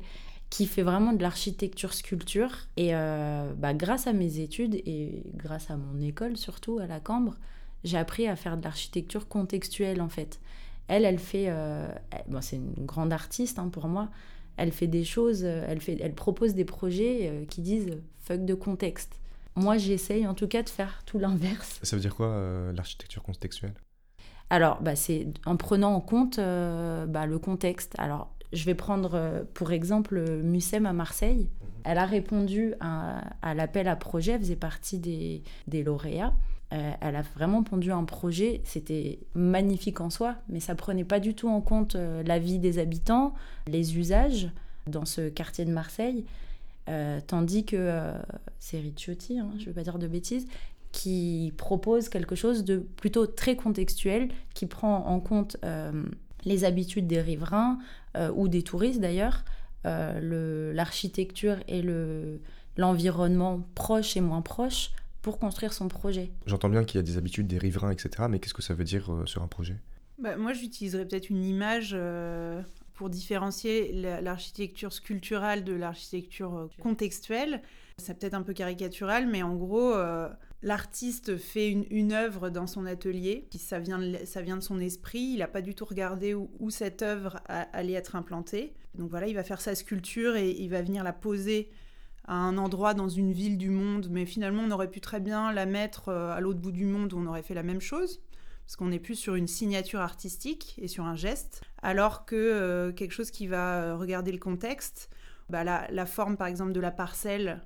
qui 0.49 0.65
fait 0.65 0.81
vraiment 0.81 1.13
de 1.13 1.21
l'architecture 1.21 1.93
sculpture. 1.93 2.67
Et 2.77 2.93
bah, 2.93 3.73
grâce 3.75 4.07
à 4.07 4.13
mes 4.13 4.39
études 4.39 4.73
et 4.73 5.23
grâce 5.35 5.69
à 5.69 5.77
mon 5.77 6.01
école 6.01 6.35
surtout 6.37 6.79
à 6.79 6.87
la 6.87 6.99
Cambre, 6.99 7.35
j'ai 7.83 7.97
appris 7.97 8.27
à 8.27 8.35
faire 8.35 8.57
de 8.57 8.63
l'architecture 8.63 9.27
contextuelle 9.27 10.01
en 10.01 10.09
fait. 10.09 10.39
Elle, 10.87 11.05
elle 11.05 11.19
fait. 11.19 11.45
Euh, 11.47 11.87
bon, 12.27 12.41
c'est 12.41 12.57
une 12.57 12.85
grande 12.85 13.13
artiste 13.13 13.59
hein, 13.59 13.69
pour 13.69 13.87
moi. 13.87 14.09
Elle 14.57 14.71
fait 14.71 14.87
des 14.87 15.03
choses, 15.03 15.43
euh, 15.43 15.65
elle, 15.67 15.81
fait, 15.81 15.97
elle 15.99 16.13
propose 16.13 16.53
des 16.53 16.63
projets 16.63 17.21
euh, 17.23 17.45
qui 17.45 17.61
disent 17.61 17.97
fuck 18.23 18.45
de 18.45 18.53
contexte. 18.53 19.19
Moi, 19.55 19.77
j'essaye 19.77 20.27
en 20.27 20.33
tout 20.33 20.47
cas 20.47 20.63
de 20.63 20.69
faire 20.69 21.03
tout 21.05 21.17
l'inverse. 21.17 21.79
Ça 21.81 21.95
veut 21.95 22.01
dire 22.01 22.15
quoi 22.15 22.71
l'architecture 22.73 23.23
contextuelle? 23.23 23.73
Alors, 24.49 24.81
bah, 24.81 24.95
c'est 24.95 25.27
en 25.45 25.55
prenant 25.55 25.93
en 25.93 26.01
compte 26.01 26.37
bah, 26.37 27.25
le 27.25 27.39
contexte. 27.39 27.93
Alors, 27.97 28.33
je 28.51 28.65
vais 28.65 28.75
prendre 28.75 29.45
pour 29.53 29.71
exemple 29.71 30.41
Mucem 30.43 30.85
à 30.85 30.91
Marseille. 30.91 31.49
Mhm. 31.61 31.69
Elle 31.85 31.97
a 31.99 32.05
répondu 32.05 32.73
à, 32.81 33.21
à 33.41 33.53
l'appel 33.53 33.87
à 33.87 33.95
projet, 33.95 34.33
elle 34.33 34.41
faisait 34.41 34.55
partie 34.57 34.99
des, 34.99 35.41
des 35.67 35.83
lauréats. 35.83 36.33
Euh, 36.73 36.91
elle 36.99 37.15
a 37.15 37.21
vraiment 37.21 37.63
pondu 37.63 37.91
un 37.91 38.05
projet, 38.05 38.61
c'était 38.63 39.19
magnifique 39.35 40.01
en 40.01 40.09
soi, 40.09 40.35
mais 40.49 40.59
ça 40.59 40.73
prenait 40.73 41.03
pas 41.03 41.19
du 41.19 41.35
tout 41.35 41.47
en 41.47 41.61
compte 41.61 41.95
euh, 41.95 42.23
la 42.23 42.39
vie 42.39 42.57
des 42.57 42.79
habitants, 42.79 43.35
les 43.67 43.97
usages 43.97 44.49
dans 44.87 45.05
ce 45.05 45.29
quartier 45.29 45.65
de 45.65 45.71
Marseille, 45.71 46.25
euh, 46.89 47.19
tandis 47.25 47.65
que 47.65 48.13
c'est 48.59 48.79
Ricciotti, 48.79 49.39
hein, 49.39 49.51
je 49.57 49.61
ne 49.61 49.65
vais 49.65 49.73
pas 49.73 49.83
dire 49.83 49.99
de 49.99 50.07
bêtises, 50.07 50.47
qui 50.91 51.53
propose 51.57 52.09
quelque 52.09 52.35
chose 52.35 52.63
de 52.63 52.77
plutôt 52.77 53.27
très 53.27 53.55
contextuel, 53.55 54.29
qui 54.53 54.65
prend 54.65 55.05
en 55.05 55.19
compte 55.19 55.57
les 56.45 56.63
habitudes 56.63 57.05
des 57.05 57.19
riverains 57.19 57.79
ou 58.35 58.47
des 58.47 58.63
touristes 58.63 59.01
d'ailleurs, 59.01 59.43
l'architecture 59.83 61.57
et 61.67 61.83
l'environnement 62.77 63.61
proche 63.75 64.15
et 64.15 64.21
moins 64.21 64.41
proche 64.41 64.91
pour 65.25 65.39
construire 65.39 65.73
son 65.73 65.87
projet. 65.87 66.29
J'entends 66.45 66.69
bien 66.69 66.83
qu'il 66.83 66.99
y 66.99 66.99
a 66.99 67.01
des 67.01 67.17
habitudes 67.17 67.47
des 67.47 67.57
riverains, 67.57 67.89
etc. 67.89 68.27
Mais 68.29 68.37
qu'est-ce 68.37 68.53
que 68.53 68.61
ça 68.61 68.75
veut 68.75 68.83
dire 68.83 69.11
euh, 69.11 69.25
sur 69.25 69.41
un 69.41 69.47
projet? 69.47 69.75
Bah, 70.19 70.37
Moi, 70.37 70.53
j'utiliserais 70.53 71.03
peut-être 71.03 71.31
une 71.31 71.43
image 71.43 71.95
euh, 71.97 72.61
pour 72.93 73.09
différencier 73.09 73.91
l'architecture 74.21 74.93
sculpturale 74.93 75.63
de 75.63 75.73
l'architecture 75.73 76.55
euh, 76.55 76.67
contextuelle. 76.79 77.63
C'est 77.97 78.19
peut-être 78.19 78.35
un 78.35 78.43
peu 78.43 78.53
caricatural, 78.53 79.25
mais 79.25 79.41
en 79.41 79.55
gros, 79.55 79.95
l'artiste 80.61 81.37
fait 81.37 81.71
une, 81.71 81.85
une, 81.89 82.11
œuvre 82.11 82.51
dans 82.51 82.67
son 82.67 82.85
atelier, 82.85 83.47
ça 83.57 83.79
vient 83.79 83.97
de, 83.97 84.17
ça 84.25 84.41
vient 84.41 84.57
de 84.57 84.61
son 84.61 84.79
esprit, 84.79 85.31
il 85.33 85.37
n'a 85.39 85.47
pas 85.47 85.61
du 85.61 85.73
tout 85.73 85.85
regardé 85.85 86.33
où, 86.33 86.51
où 86.59 86.69
cette 86.69 87.01
œuvre 87.01 87.39
allait 87.47 87.93
être 87.93 88.17
implantée. 88.17 88.73
Donc 88.95 89.09
voilà, 89.09 89.27
il 89.27 89.33
va 89.33 89.43
faire 89.43 89.61
sa 89.61 89.75
sculpture 89.75 90.35
et 90.35 90.51
il 90.51 90.69
va 90.69 90.81
venir 90.81 91.05
la 91.05 91.13
poser 91.13 91.71
à 92.27 92.35
un 92.35 92.57
endroit 92.57 92.93
dans 92.93 93.09
une 93.09 93.31
ville 93.31 93.57
du 93.57 93.69
monde, 93.69 94.07
mais 94.09 94.25
finalement 94.25 94.63
on 94.63 94.71
aurait 94.71 94.89
pu 94.89 95.01
très 95.01 95.19
bien 95.19 95.51
la 95.53 95.65
mettre 95.65 96.09
euh, 96.09 96.33
à 96.33 96.39
l'autre 96.39 96.59
bout 96.59 96.71
du 96.71 96.85
monde 96.85 97.13
où 97.13 97.17
on 97.17 97.27
aurait 97.27 97.43
fait 97.43 97.53
la 97.53 97.63
même 97.63 97.81
chose, 97.81 98.21
parce 98.65 98.75
qu'on 98.75 98.91
est 98.91 98.99
plus 98.99 99.15
sur 99.15 99.35
une 99.35 99.47
signature 99.47 99.99
artistique 99.99 100.75
et 100.81 100.87
sur 100.87 101.05
un 101.05 101.15
geste, 101.15 101.61
alors 101.81 102.25
que 102.25 102.35
euh, 102.35 102.91
quelque 102.91 103.11
chose 103.11 103.31
qui 103.31 103.47
va 103.47 103.81
euh, 103.81 103.95
regarder 103.95 104.31
le 104.31 104.39
contexte, 104.39 105.09
bah, 105.49 105.63
la, 105.63 106.05
forme 106.07 106.37
par 106.37 106.47
exemple 106.47 106.71
de 106.71 106.79
la 106.79 106.91
parcelle 106.91 107.61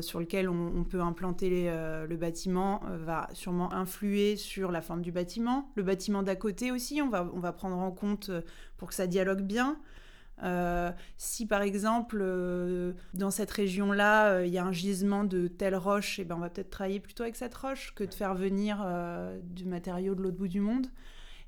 sur 0.00 0.20
lequel 0.20 0.48
on, 0.48 0.84
peut 0.84 1.00
implanter 1.00 1.68
le 1.68 2.16
bâtiment 2.16 2.82
va 2.88 3.28
sûrement 3.32 3.72
influer 3.72 4.36
sur 4.36 4.70
la 4.70 4.80
forme 4.80 5.02
du 5.02 5.10
bâtiment. 5.10 5.72
Le 5.74 5.82
bâtiment 5.82 6.22
d'à 6.22 6.36
côté 6.36 6.70
aussi, 6.70 7.02
on 7.02 7.08
va, 7.08 7.28
on 7.34 7.40
va 7.40 7.52
prendre 7.52 7.76
en 7.76 7.90
compte 7.90 8.30
pour 8.76 8.88
que 8.88 8.94
ça 8.94 9.08
dialogue 9.08 9.42
bien. 9.42 9.76
Euh, 10.42 10.90
si 11.18 11.46
par 11.46 11.62
exemple 11.62 12.18
euh, 12.20 12.94
dans 13.14 13.30
cette 13.30 13.50
région-là 13.52 14.32
euh, 14.32 14.46
il 14.46 14.52
y 14.52 14.58
a 14.58 14.64
un 14.64 14.72
gisement 14.72 15.22
de 15.22 15.46
telle 15.46 15.76
roche, 15.76 16.18
et 16.18 16.22
eh 16.22 16.24
ben, 16.24 16.34
on 16.34 16.40
va 16.40 16.50
peut-être 16.50 16.70
travailler 16.70 16.98
plutôt 16.98 17.22
avec 17.22 17.36
cette 17.36 17.54
roche 17.54 17.94
que 17.94 18.02
de 18.02 18.12
faire 18.12 18.34
venir 18.34 18.84
du 19.44 19.66
matériau 19.66 20.14
de 20.14 20.22
l'autre 20.22 20.36
bout 20.36 20.48
du 20.48 20.60
monde. 20.60 20.88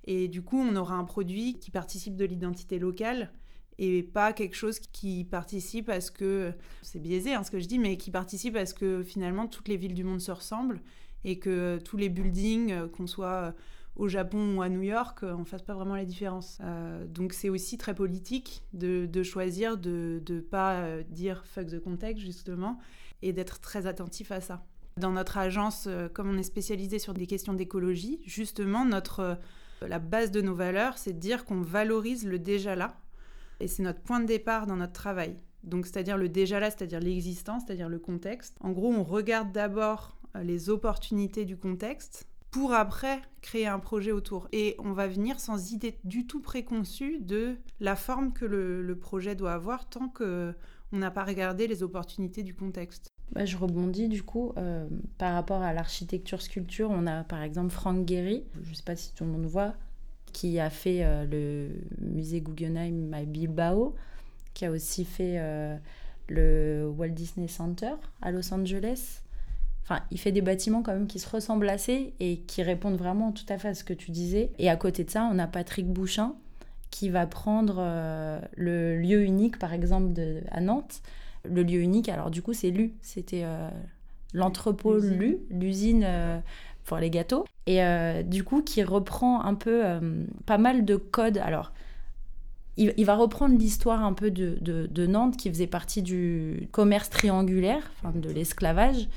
Et 0.07 0.29
du 0.29 0.43
coup, 0.43 0.59
on 0.59 0.77
aura 0.77 0.97
un 0.97 1.05
produit 1.05 1.59
qui 1.59 1.71
participe 1.71 2.15
de 2.15 2.25
l'identité 2.25 2.79
locale 2.79 3.33
et 3.79 4.03
pas 4.03 4.33
quelque 4.33 4.55
chose 4.55 4.79
qui 4.79 5.25
participe 5.25 5.89
à 5.89 6.01
ce 6.01 6.11
que, 6.11 6.53
c'est 6.83 7.01
biaisé 7.01 7.35
hein, 7.35 7.43
ce 7.43 7.51
que 7.51 7.59
je 7.59 7.67
dis, 7.67 7.79
mais 7.79 7.97
qui 7.97 8.11
participe 8.11 8.55
à 8.57 8.67
ce 8.67 8.75
que 8.75 9.03
finalement 9.03 9.49
toutes 9.49 9.67
les 9.67 9.77
villes 9.77 9.95
du 9.95 10.05
monde 10.05 10.21
se 10.21 10.31
ressemblent 10.31 10.81
et 11.25 11.39
que 11.39 11.79
tous 11.85 11.97
les 11.97 12.11
buildings, 12.11 12.89
qu'on 12.91 13.07
soit 13.07 13.55
au 13.97 14.09
Japon 14.09 14.57
ou 14.57 14.63
à 14.63 14.69
New 14.69 14.83
York, 14.83 15.23
euh, 15.23 15.35
on 15.35 15.41
ne 15.41 15.45
fasse 15.45 15.63
pas 15.63 15.75
vraiment 15.75 15.95
la 15.95 16.05
différence. 16.05 16.59
Euh, 16.63 17.07
donc 17.07 17.33
c'est 17.33 17.49
aussi 17.49 17.79
très 17.79 17.95
politique 17.95 18.65
de, 18.73 19.23
choisir 19.23 19.77
de 19.77 20.23
ne 20.29 20.41
pas 20.41 20.75
euh, 20.75 21.03
dire 21.09 21.45
fuck 21.47 21.69
the 21.69 21.81
context 21.81 22.23
justement 22.23 22.79
et 23.23 23.33
d'être 23.33 23.61
très 23.61 23.87
attentif 23.87 24.33
à 24.33 24.41
ça. 24.41 24.65
Dans 24.97 25.13
notre 25.13 25.39
agence, 25.39 25.89
comme 26.13 26.31
on 26.31 26.39
est 26.39 26.45
spécialisé 26.45 27.01
sur 27.01 27.15
des 27.15 27.27
questions 27.27 27.53
d'écologie, 27.53 28.21
justement 28.25 28.85
notre 28.85 29.39
la 29.83 29.99
base 29.99 30.31
de 30.31 30.41
nos 30.41 30.55
valeurs, 30.55 30.99
c'est 30.99 31.15
de 31.15 31.19
dire 31.19 31.45
qu'on 31.45 31.61
valorise 31.63 32.25
le 32.25 32.39
déjà 32.39 32.77
là 32.77 32.97
et 33.59 33.67
c'est 33.67 33.83
notre 33.83 34.01
point 34.01 34.21
de 34.21 34.27
départ 34.27 34.69
dans 34.69 34.77
notre 34.77 34.93
travail. 34.93 35.37
Donc 35.65 35.87
c'est-à-dire 35.87 36.17
le 36.17 36.29
déjà 36.29 36.61
là, 36.61 36.71
c'est-à-dire 36.71 37.01
l'existence, 37.01 37.65
c'est-à-dire 37.67 37.89
le 37.89 37.99
contexte. 37.99 38.57
En 38.61 38.71
gros, 38.71 38.93
on 38.93 39.03
regarde 39.03 39.51
d'abord 39.51 40.17
les 40.41 40.71
opportunités 40.71 41.45
du 41.45 41.57
contexte 41.57 42.29
pour 42.55 42.73
après 42.73 43.21
créer 43.43 43.67
un 43.67 43.81
projet 43.81 44.13
autour. 44.13 44.47
Et 44.53 44.77
on 44.79 44.93
va 44.93 45.09
venir 45.09 45.41
sans 45.41 45.73
idée 45.73 45.99
du 46.05 46.25
tout 46.25 46.41
préconçue 46.41 47.19
de 47.19 47.57
la 47.81 47.97
forme 47.97 48.33
que 48.33 48.45
le, 48.45 48.97
projet 48.97 49.35
doit 49.35 49.55
avoir 49.55 49.89
tant 49.89 50.09
que 50.09 50.55
on 50.93 50.99
n'a 50.99 51.11
pas 51.11 51.25
regardé 51.25 51.67
les 51.67 51.83
opportunités 51.83 52.45
du 52.45 52.55
contexte. 52.55 53.11
Bah, 53.33 53.45
je 53.45 53.57
rebondis 53.57 54.07
du 54.09 54.23
coup 54.23 54.53
euh, 54.57 54.87
par 55.19 55.35
rapport 55.35 55.63
à 55.63 55.73
l'architecture 55.73 56.41
sculpture. 56.41 56.91
On 56.93 57.09
a 57.09 57.25
par 57.25 57.43
exemple 57.43 57.71
Frank 57.71 58.09
Gehry, 58.09 58.45
je 58.63 58.71
ne 58.71 58.75
sais 58.75 58.85
pas 58.85 58.95
si 58.95 59.13
tout 59.15 59.25
le 59.25 59.31
monde 59.31 59.47
voit, 59.47 59.75
qui 60.33 60.61
a 60.61 60.71
fait 60.71 61.05
euh, 61.05 61.27
le 61.27 61.71
musée 62.07 62.41
Guggenheim 62.41 63.13
à 63.15 63.25
Bilbao, 63.25 63.97
qui 64.53 64.65
a 64.65 64.71
aussi 64.71 65.05
fait 65.05 65.41
euh, 65.41 65.77
le 66.29 66.87
Walt 66.87 67.09
Disney 67.09 67.49
Center 67.49 67.95
à 68.23 68.31
Los 68.31 68.55
Angeles. 68.55 69.24
Enfin, 69.85 70.01
il 70.11 70.19
fait 70.19 70.33
des 70.33 70.41
bâtiments 70.41 70.83
quand 70.83 70.93
même 70.93 71.07
qui 71.07 71.19
se 71.19 71.29
ressemblent 71.29 71.69
assez 71.69 72.15
et 72.19 72.39
qui 72.39 72.63
répondent 72.63 72.97
vraiment 72.97 73.33
tout 73.33 73.45
à 73.51 73.59
fait 73.59 73.69
à 73.69 73.75
ce 73.75 73.85
que 73.85 73.93
tu 73.93 74.11
disais. 74.11 74.51
Et 74.59 74.71
à 74.71 74.77
côté 74.77 75.05
de 75.05 75.11
ça, 75.11 75.29
on 75.31 75.39
a 75.39 75.47
Patrick 75.47 75.87
Bouchin 75.87 76.35
qui 76.91 77.11
va 77.11 77.27
prendre 77.27 77.77
euh, 77.79 78.39
le 78.57 78.97
lieu 78.97 79.23
unique, 79.23 79.59
par 79.59 79.73
exemple, 79.73 80.13
de, 80.13 80.43
à 80.51 80.61
Nantes. 80.61 81.03
Le 81.45 81.63
lieu 81.63 81.81
unique, 81.81 82.09
alors 82.09 82.31
du 82.31 82.41
coup, 82.41 82.55
c'est 82.55 82.71
LU. 82.71 82.95
C'était 83.03 83.43
euh, 83.45 83.69
l'entrepôt 84.33 84.97
LU, 84.97 85.39
l'usine 85.51 86.05
euh, 86.07 86.39
pour 86.85 86.97
les 86.97 87.11
gâteaux. 87.11 87.45
Et 87.67 87.81
du 88.25 88.45
coup, 88.45 88.63
qui 88.63 88.83
reprend 88.83 89.43
un 89.43 89.55
peu 89.55 89.83
pas 90.45 90.59
mal 90.59 90.85
de 90.85 90.97
codes. 90.97 91.39
Alors, 91.39 91.73
il, 92.77 93.05
va 93.05 93.15
reprendre 93.15 93.57
l'histoire 93.59 94.05
un 94.05 94.13
peu 94.13 94.31
de, 94.31 94.59
de, 94.61 95.07
Nantes 95.07 95.37
qui 95.37 95.49
faisait 95.49 95.67
partie 95.67 96.03
du 96.03 96.69
commerce 96.73 97.09
triangulaire, 97.09 97.91
enfin 97.97 98.17
de 98.17 98.31
l'esclavage, 98.31 99.09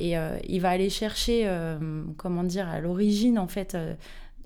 et 0.00 0.16
euh, 0.16 0.38
il 0.48 0.62
va 0.62 0.70
aller 0.70 0.88
chercher, 0.88 1.42
euh, 1.44 1.78
comment 2.16 2.42
dire, 2.42 2.66
à 2.68 2.80
l'origine, 2.80 3.38
en 3.38 3.48
fait, 3.48 3.74
euh, 3.74 3.94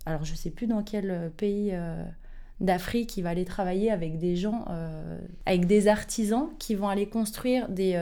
alors 0.05 0.25
je 0.25 0.35
sais 0.35 0.51
plus 0.51 0.67
dans 0.67 0.83
quel 0.83 1.33
pays 1.37 1.73
d'Afrique, 2.61 3.17
il 3.17 3.23
va 3.23 3.31
aller 3.31 3.45
travailler 3.45 3.91
avec 3.91 4.19
des 4.19 4.37
gens, 4.37 4.67
avec 5.47 5.67
des 5.67 5.89
artisans 5.89 6.51
qui 6.59 6.75
vont 6.75 6.89
aller 6.89 7.07
construire 7.09 7.71
des... 7.71 7.93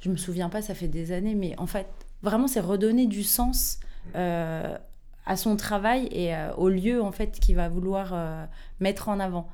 je 0.00 0.10
me 0.10 0.16
souviens 0.16 0.48
pas, 0.48 0.62
ça 0.62 0.74
fait 0.74 0.88
des 0.88 1.12
années, 1.12 1.34
mais 1.34 1.54
en 1.58 1.66
fait, 1.66 1.88
vraiment, 2.22 2.46
c'est 2.46 2.60
redonner 2.60 3.06
du 3.06 3.22
sens 3.22 3.80
à 4.14 5.36
son 5.36 5.56
travail 5.56 6.08
et 6.10 6.32
au 6.56 6.70
lieu, 6.70 7.02
en 7.02 7.12
fait, 7.12 7.38
qu'il 7.38 7.56
va 7.56 7.68
vouloir 7.68 8.48
mettre 8.80 9.10
en 9.10 9.20
avant. 9.20 9.46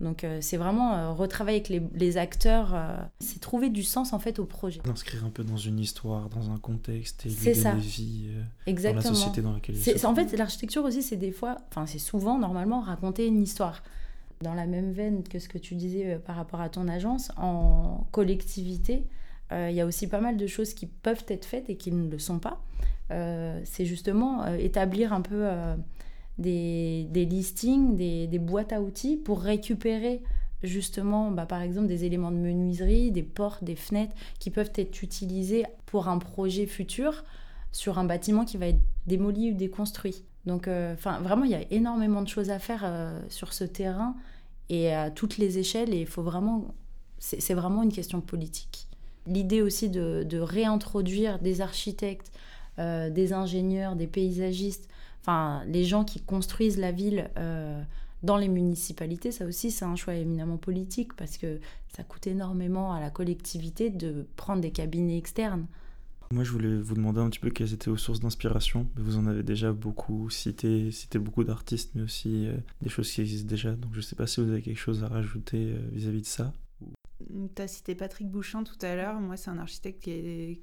Donc 0.00 0.24
euh, 0.24 0.38
c'est 0.42 0.58
vraiment 0.58 0.94
euh, 0.94 1.12
retravailler 1.12 1.62
avec 1.66 1.90
les, 1.94 2.18
acteurs, 2.18 2.74
euh, 2.74 2.96
c'est 3.18 3.40
trouver 3.40 3.70
du 3.70 3.82
sens 3.82 4.12
en 4.12 4.18
fait 4.18 4.38
au 4.38 4.44
projet. 4.44 4.80
D'inscrire 4.84 5.24
un 5.24 5.30
peu 5.30 5.42
dans 5.42 5.56
une 5.56 5.80
histoire, 5.80 6.28
dans 6.28 6.50
un 6.50 6.58
contexte 6.58 7.24
et 7.24 7.30
lui 7.30 7.62
donner 7.62 7.80
vie 7.80 8.28
dans 8.66 8.94
la 8.94 9.00
société 9.00 9.40
dans 9.40 9.52
laquelle 9.52 9.76
il 9.76 9.82
se 9.82 10.06
En 10.06 10.14
fait 10.14 10.36
l'architecture 10.36 10.84
aussi 10.84 11.02
c'est 11.02 11.16
des 11.16 11.32
fois, 11.32 11.56
enfin 11.70 11.86
c'est 11.86 11.98
souvent 11.98 12.38
normalement 12.38 12.80
raconter 12.80 13.26
une 13.26 13.42
histoire. 13.42 13.82
Dans 14.42 14.52
la 14.52 14.66
même 14.66 14.92
veine 14.92 15.22
que 15.22 15.38
ce 15.38 15.48
que 15.48 15.56
tu 15.56 15.74
disais 15.76 16.20
par 16.26 16.36
rapport 16.36 16.60
à 16.60 16.68
ton 16.68 16.88
agence, 16.88 17.32
en 17.38 18.06
collectivité, 18.10 19.06
il 19.50 19.72
y 19.72 19.80
a 19.80 19.86
aussi 19.86 20.08
pas 20.08 20.20
mal 20.20 20.36
de 20.36 20.46
choses 20.46 20.74
qui 20.74 20.84
peuvent 20.84 21.24
être 21.28 21.46
faites 21.46 21.70
et 21.70 21.76
qui 21.78 21.90
ne 21.90 22.10
le 22.10 22.18
sont 22.18 22.38
pas. 22.38 22.60
c'est 23.08 23.86
justement 23.86 24.46
établir 24.46 25.14
un 25.14 25.22
peu 25.22 25.48
des, 26.38 27.06
listings, 27.14 27.96
des, 27.96 28.38
boîtes 28.38 28.72
à 28.72 28.80
outils 28.80 29.16
pour 29.16 29.40
récupérer 29.40 30.22
justement, 30.62 31.30
bah, 31.30 31.46
par 31.46 31.62
exemple, 31.62 31.86
des 31.86 32.04
éléments 32.04 32.30
de 32.30 32.36
menuiserie, 32.36 33.10
des 33.10 33.22
portes, 33.22 33.62
des 33.64 33.76
fenêtres 33.76 34.14
qui 34.38 34.50
peuvent 34.50 34.72
être 34.74 35.02
utilisés 35.02 35.64
pour 35.86 36.08
un 36.08 36.18
projet 36.18 36.66
futur 36.66 37.24
sur 37.72 37.98
un 37.98 38.04
bâtiment 38.04 38.44
qui 38.44 38.56
va 38.56 38.68
être 38.68 38.80
démoli 39.06 39.52
ou 39.52 39.54
déconstruit. 39.54 40.24
Donc, 40.46 40.68
euh, 40.68 40.94
vraiment, 41.20 41.44
il 41.44 41.50
y 41.50 41.54
a 41.54 41.64
énormément 41.70 42.22
de 42.22 42.28
choses 42.28 42.50
à 42.50 42.58
faire 42.58 42.82
euh, 42.84 43.20
sur 43.28 43.52
ce 43.52 43.64
terrain 43.64 44.16
et 44.68 44.94
à 44.94 45.10
toutes 45.10 45.38
les 45.38 45.58
échelles. 45.58 45.92
Et 45.92 46.00
il 46.00 46.06
faut 46.06 46.22
vraiment, 46.22 46.74
c'est 47.18 47.54
vraiment 47.54 47.82
une 47.82 47.92
question 47.92 48.20
politique. 48.20 48.88
L'idée 49.26 49.60
aussi 49.60 49.90
de, 49.90 50.38
réintroduire 50.38 51.40
des 51.40 51.60
architectes, 51.60 52.30
euh, 52.78 53.10
des 53.10 53.32
ingénieurs, 53.32 53.96
des 53.96 54.06
paysagistes 54.06 54.88
enfin, 55.26 55.64
les 55.66 55.84
gens 55.84 56.04
qui 56.04 56.20
construisent 56.20 56.78
la 56.78 56.92
ville 56.92 57.30
euh, 57.36 57.82
dans 58.22 58.36
les 58.36 58.48
municipalités, 58.48 59.32
ça 59.32 59.44
aussi 59.44 59.70
c'est 59.70 59.84
un 59.84 59.96
choix 59.96 60.14
éminemment 60.14 60.56
politique 60.56 61.14
parce 61.14 61.36
que 61.36 61.58
ça 61.88 62.04
coûte 62.04 62.28
énormément 62.28 62.92
à 62.92 63.00
la 63.00 63.10
collectivité 63.10 63.90
de 63.90 64.26
prendre 64.36 64.60
des 64.60 64.70
cabinets 64.70 65.18
externes. 65.18 65.66
Moi, 66.32 66.42
je 66.42 66.50
voulais 66.50 66.76
vous 66.76 66.94
demander 66.94 67.20
un 67.20 67.30
petit 67.30 67.38
peu 67.38 67.50
quelles 67.50 67.72
étaient 67.72 67.90
vos 67.90 67.96
sources 67.96 68.18
d'inspiration. 68.18 68.88
Vous 68.96 69.16
en 69.16 69.26
avez 69.26 69.44
déjà 69.44 69.72
beaucoup 69.72 70.28
cité, 70.28 70.90
cité 70.90 71.20
beaucoup 71.20 71.44
d'artistes, 71.44 71.92
mais 71.94 72.02
aussi 72.02 72.46
euh, 72.46 72.56
des 72.82 72.88
choses 72.88 73.10
qui 73.12 73.20
existent 73.20 73.48
déjà. 73.48 73.72
Donc, 73.72 73.92
je 73.92 73.98
ne 73.98 74.02
sais 74.02 74.16
pas 74.16 74.26
si 74.26 74.40
vous 74.40 74.50
avez 74.50 74.60
quelque 74.60 74.78
chose 74.78 75.04
à 75.04 75.08
rajouter 75.08 75.76
vis-à-vis 75.92 76.22
de 76.22 76.26
ça. 76.26 76.52
Tu 77.54 77.62
as 77.62 77.68
cité 77.68 77.94
Patrick 77.94 78.28
Bouchin 78.28 78.62
tout 78.62 78.78
à 78.82 78.94
l'heure. 78.94 79.20
Moi, 79.20 79.36
c'est 79.36 79.50
un 79.50 79.58
architecte 79.58 80.02
qui, 80.02 80.10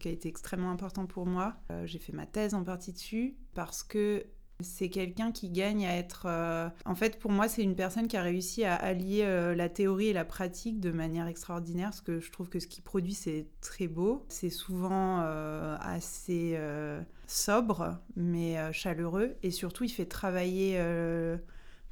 a 0.06 0.10
été 0.12 0.30
extrêmement 0.30 0.72
important 0.72 1.06
pour 1.06 1.26
moi. 1.26 1.56
J'ai 1.86 2.00
fait 2.00 2.14
ma 2.14 2.26
thèse 2.26 2.54
en 2.54 2.64
partie 2.64 2.94
dessus 2.94 3.36
parce 3.54 3.84
que 3.84 4.26
c'est 4.60 4.90
quelqu'un 4.90 5.32
qui 5.32 5.50
gagne 5.50 5.86
à 5.86 5.96
être... 5.96 6.26
Euh, 6.28 6.70
en 6.86 6.96
fait, 6.96 7.20
pour 7.20 7.32
moi, 7.32 7.48
c'est 7.48 7.64
une 7.64 7.76
personne 7.76 8.08
qui 8.08 8.18
a 8.18 8.22
réussi 8.22 8.64
à 8.64 8.76
allier 8.76 9.24
euh, 9.24 9.56
la 9.56 9.70
théorie 9.70 10.08
et 10.08 10.14
la 10.14 10.26
pratique 10.26 10.80
de 10.80 10.92
manière 10.92 11.28
extraordinaire, 11.28 11.90
parce 11.90 12.02
que 12.02 12.20
je 12.20 12.32
trouve 12.32 12.50
que 12.50 12.60
ce 12.60 12.68
qu'il 12.68 12.84
produit, 12.84 13.14
c'est 13.14 13.48
très 13.62 13.88
beau. 13.88 14.26
C'est 14.30 14.50
souvent 14.50 15.22
euh, 15.22 15.76
assez 15.82 16.58
sobre, 17.28 18.00
mais 18.16 18.72
chaleureux. 18.74 19.36
Et 19.44 19.52
surtout, 19.52 19.84
il 19.84 19.90
fait 19.90 20.06
travailler... 20.06 20.80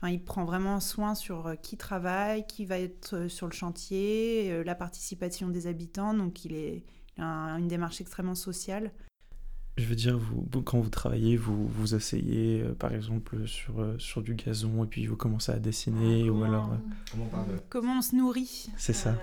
Enfin, 0.01 0.12
il 0.12 0.24
prend 0.24 0.46
vraiment 0.46 0.79
soin 0.79 1.13
sur 1.13 1.53
qui 1.62 1.77
travaille, 1.77 2.48
qui 2.48 2.65
va 2.65 2.79
être 2.79 3.27
sur 3.27 3.48
le 3.48 3.53
chantier, 3.53 4.63
la 4.63 4.74
participation 4.74 5.50
des 5.50 5.67
habitants. 5.67 6.15
Donc, 6.15 6.43
il, 6.43 6.53
est, 6.53 6.84
il 7.17 7.24
a 7.24 7.55
une 7.60 7.67
démarche 7.67 8.01
extrêmement 8.01 8.34
sociale. 8.34 8.91
Je 9.77 9.86
veux 9.86 9.96
dire, 9.96 10.17
vous, 10.17 10.62
quand 10.62 10.79
vous 10.79 10.89
travaillez, 10.89 11.38
vous 11.38 11.67
vous 11.67 11.96
asseyez 11.96 12.62
euh, 12.62 12.75
par 12.75 12.93
exemple 12.93 13.48
sur, 13.48 13.81
euh, 13.81 13.98
sur 14.00 14.22
du 14.22 14.36
gazon 14.36 14.84
et 14.84 14.88
puis 14.88 15.08
vous 15.08 15.15
commencez 15.15 15.51
à 15.51 15.60
dessiner 15.60 16.29
ou 16.29 16.43
alors... 16.43 16.72
Euh, 17.13 17.58
comment, 17.70 17.98
on 17.98 18.01
se 18.01 18.15
nourrit 18.15 18.70
C'est 18.77 18.93
ça. 18.93 19.15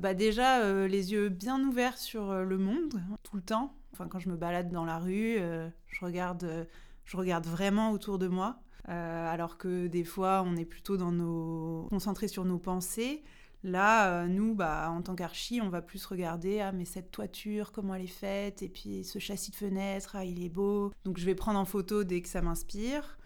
bah 0.00 0.14
déjà, 0.14 0.86
les 0.86 1.12
yeux 1.12 1.28
bien 1.28 1.62
ouverts 1.62 1.98
sur 1.98 2.32
le 2.32 2.58
monde, 2.58 3.00
tout 3.22 3.36
le 3.36 3.42
temps. 3.42 3.74
Enfin, 3.92 4.08
quand 4.08 4.18
je 4.18 4.30
me 4.30 4.36
balade 4.36 4.70
dans 4.70 4.84
la 4.84 4.98
rue, 4.98 5.36
je, 5.36 6.04
regarde, 6.04 6.66
je 7.04 7.16
regarde 7.16 7.46
vraiment 7.46 7.92
autour 7.92 8.18
de 8.18 8.26
moi. 8.28 8.60
Alors 8.86 9.58
que 9.58 9.86
des 9.86 10.04
fois, 10.04 10.42
on 10.46 10.56
est 10.56 10.64
plutôt 10.64 10.96
dans 10.96 11.12
nos... 11.12 11.86
concentré 11.90 12.28
sur 12.28 12.44
nos 12.44 12.58
pensées. 12.58 13.22
Là, 13.62 14.22
euh, 14.22 14.26
nous, 14.26 14.54
bah, 14.54 14.90
en 14.90 15.02
tant 15.02 15.14
qu'archi, 15.14 15.60
on 15.62 15.68
va 15.68 15.82
plus 15.82 16.06
regarder, 16.06 16.60
ah, 16.60 16.72
mais 16.72 16.86
cette 16.86 17.10
toiture, 17.10 17.72
comment 17.72 17.94
elle 17.94 18.04
est 18.04 18.06
faite, 18.06 18.62
et 18.62 18.70
puis 18.70 19.04
ce 19.04 19.18
châssis 19.18 19.50
de 19.50 19.56
fenêtre, 19.56 20.12
ah, 20.14 20.24
il 20.24 20.42
est 20.42 20.48
beau. 20.48 20.92
Donc 21.04 21.18
je 21.18 21.26
vais 21.26 21.34
prendre 21.34 21.58
en 21.58 21.66
photo 21.66 22.02
dès 22.04 22.22
que 22.22 22.28
ça 22.28 22.40
m'inspire. 22.40 23.18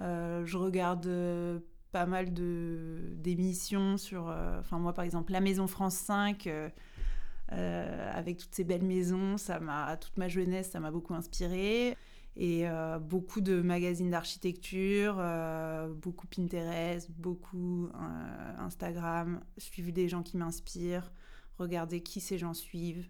Euh, 0.00 0.44
je 0.44 0.58
regarde 0.58 1.06
euh, 1.06 1.60
pas 1.90 2.04
mal 2.04 2.34
d'émissions 2.34 3.96
sur, 3.96 4.26
enfin 4.60 4.78
moi 4.78 4.92
par 4.92 5.04
exemple, 5.06 5.32
La 5.32 5.40
Maison 5.40 5.66
France 5.66 5.96
5. 5.96 6.48
avec 7.50 8.36
toutes 8.36 8.54
ces 8.54 8.64
belles 8.64 8.84
maisons. 8.84 9.38
Ça 9.38 9.58
m'a, 9.58 9.96
toute 9.96 10.18
ma 10.18 10.28
jeunesse, 10.28 10.70
ça 10.70 10.80
m'a 10.80 10.90
beaucoup 10.90 11.14
inspiré. 11.14 11.96
Et 12.40 12.66
beaucoup 13.00 13.40
de 13.40 13.60
magazines 13.62 14.10
d'architecture, 14.10 15.20
beaucoup 15.96 16.28
Pinterest, 16.28 17.10
beaucoup 17.10 17.88
Instagram, 18.58 19.40
suivre 19.56 19.90
des 19.90 20.08
gens 20.08 20.22
qui 20.22 20.36
m'inspirent, 20.36 21.12
regarder 21.58 22.00
qui 22.00 22.20
ces 22.20 22.38
gens 22.38 22.54
suivent. 22.54 23.08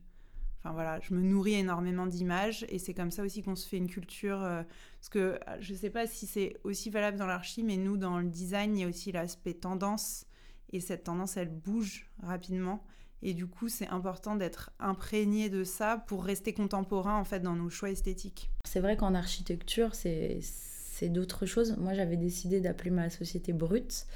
Enfin 0.61 0.73
voilà, 0.73 0.99
je 1.01 1.15
me 1.15 1.23
nourris 1.23 1.55
énormément 1.55 2.07
d'images 2.07 2.67
et 2.69 2.79
c'est 2.79 2.93
comme 2.93 3.13
ça 3.13 3.23
aussi 3.23 3.43
qu'on 3.43 3.55
se 3.55 3.69
fait 3.69 3.77
une 3.77 3.89
culture. 3.89 4.43
Euh, 4.43 4.63
parce 4.99 5.09
que 5.09 5.19
euh, 5.19 5.39
je 5.61 5.73
ne 5.73 5.79
sais 5.79 5.91
pas 5.91 6.07
si 6.07 6.27
c'est 6.27 6.57
aussi 6.65 6.91
valable 6.91 7.17
dans 7.17 7.27
l'archi, 7.27 7.63
mais 7.63 7.77
nous, 7.77 7.97
dans 7.97 8.19
le 8.19 8.29
design, 8.29 8.77
il 8.77 8.81
y 8.81 8.85
a 8.85 8.89
aussi 8.89 9.13
l'aspect 9.13 9.55
tendance. 9.55 10.27
Et 10.73 10.81
cette 10.81 11.05
tendance, 11.05 11.37
elle 11.37 11.49
bouge 11.49 12.11
rapidement. 12.23 12.85
Et 13.23 13.35
du 13.35 13.47
coup, 13.47 13.69
c'est 13.69 13.89
important 13.89 14.37
d'être 14.37 14.71
imprégné 14.79 15.49
de 15.49 15.65
ça 15.65 16.05
pour 16.07 16.25
rester 16.25 16.53
contemporain 16.53 17.19
en 17.19 17.25
fait 17.25 17.41
dans 17.41 17.57
nos 17.57 17.71
choix 17.71 17.91
esthétiques. 17.91 18.51
C'est 18.65 18.81
vrai 18.81 18.97
qu'en 18.97 19.15
architecture, 19.15 19.95
c'est 19.95 21.09
d'autres 21.09 21.47
choses. 21.47 21.77
Moi, 21.79 21.95
j'avais 21.95 22.17
décidé 22.17 22.61
d'appeler 22.61 22.91
ma 22.91 23.11
société 23.11 23.53
Brute 23.53 24.07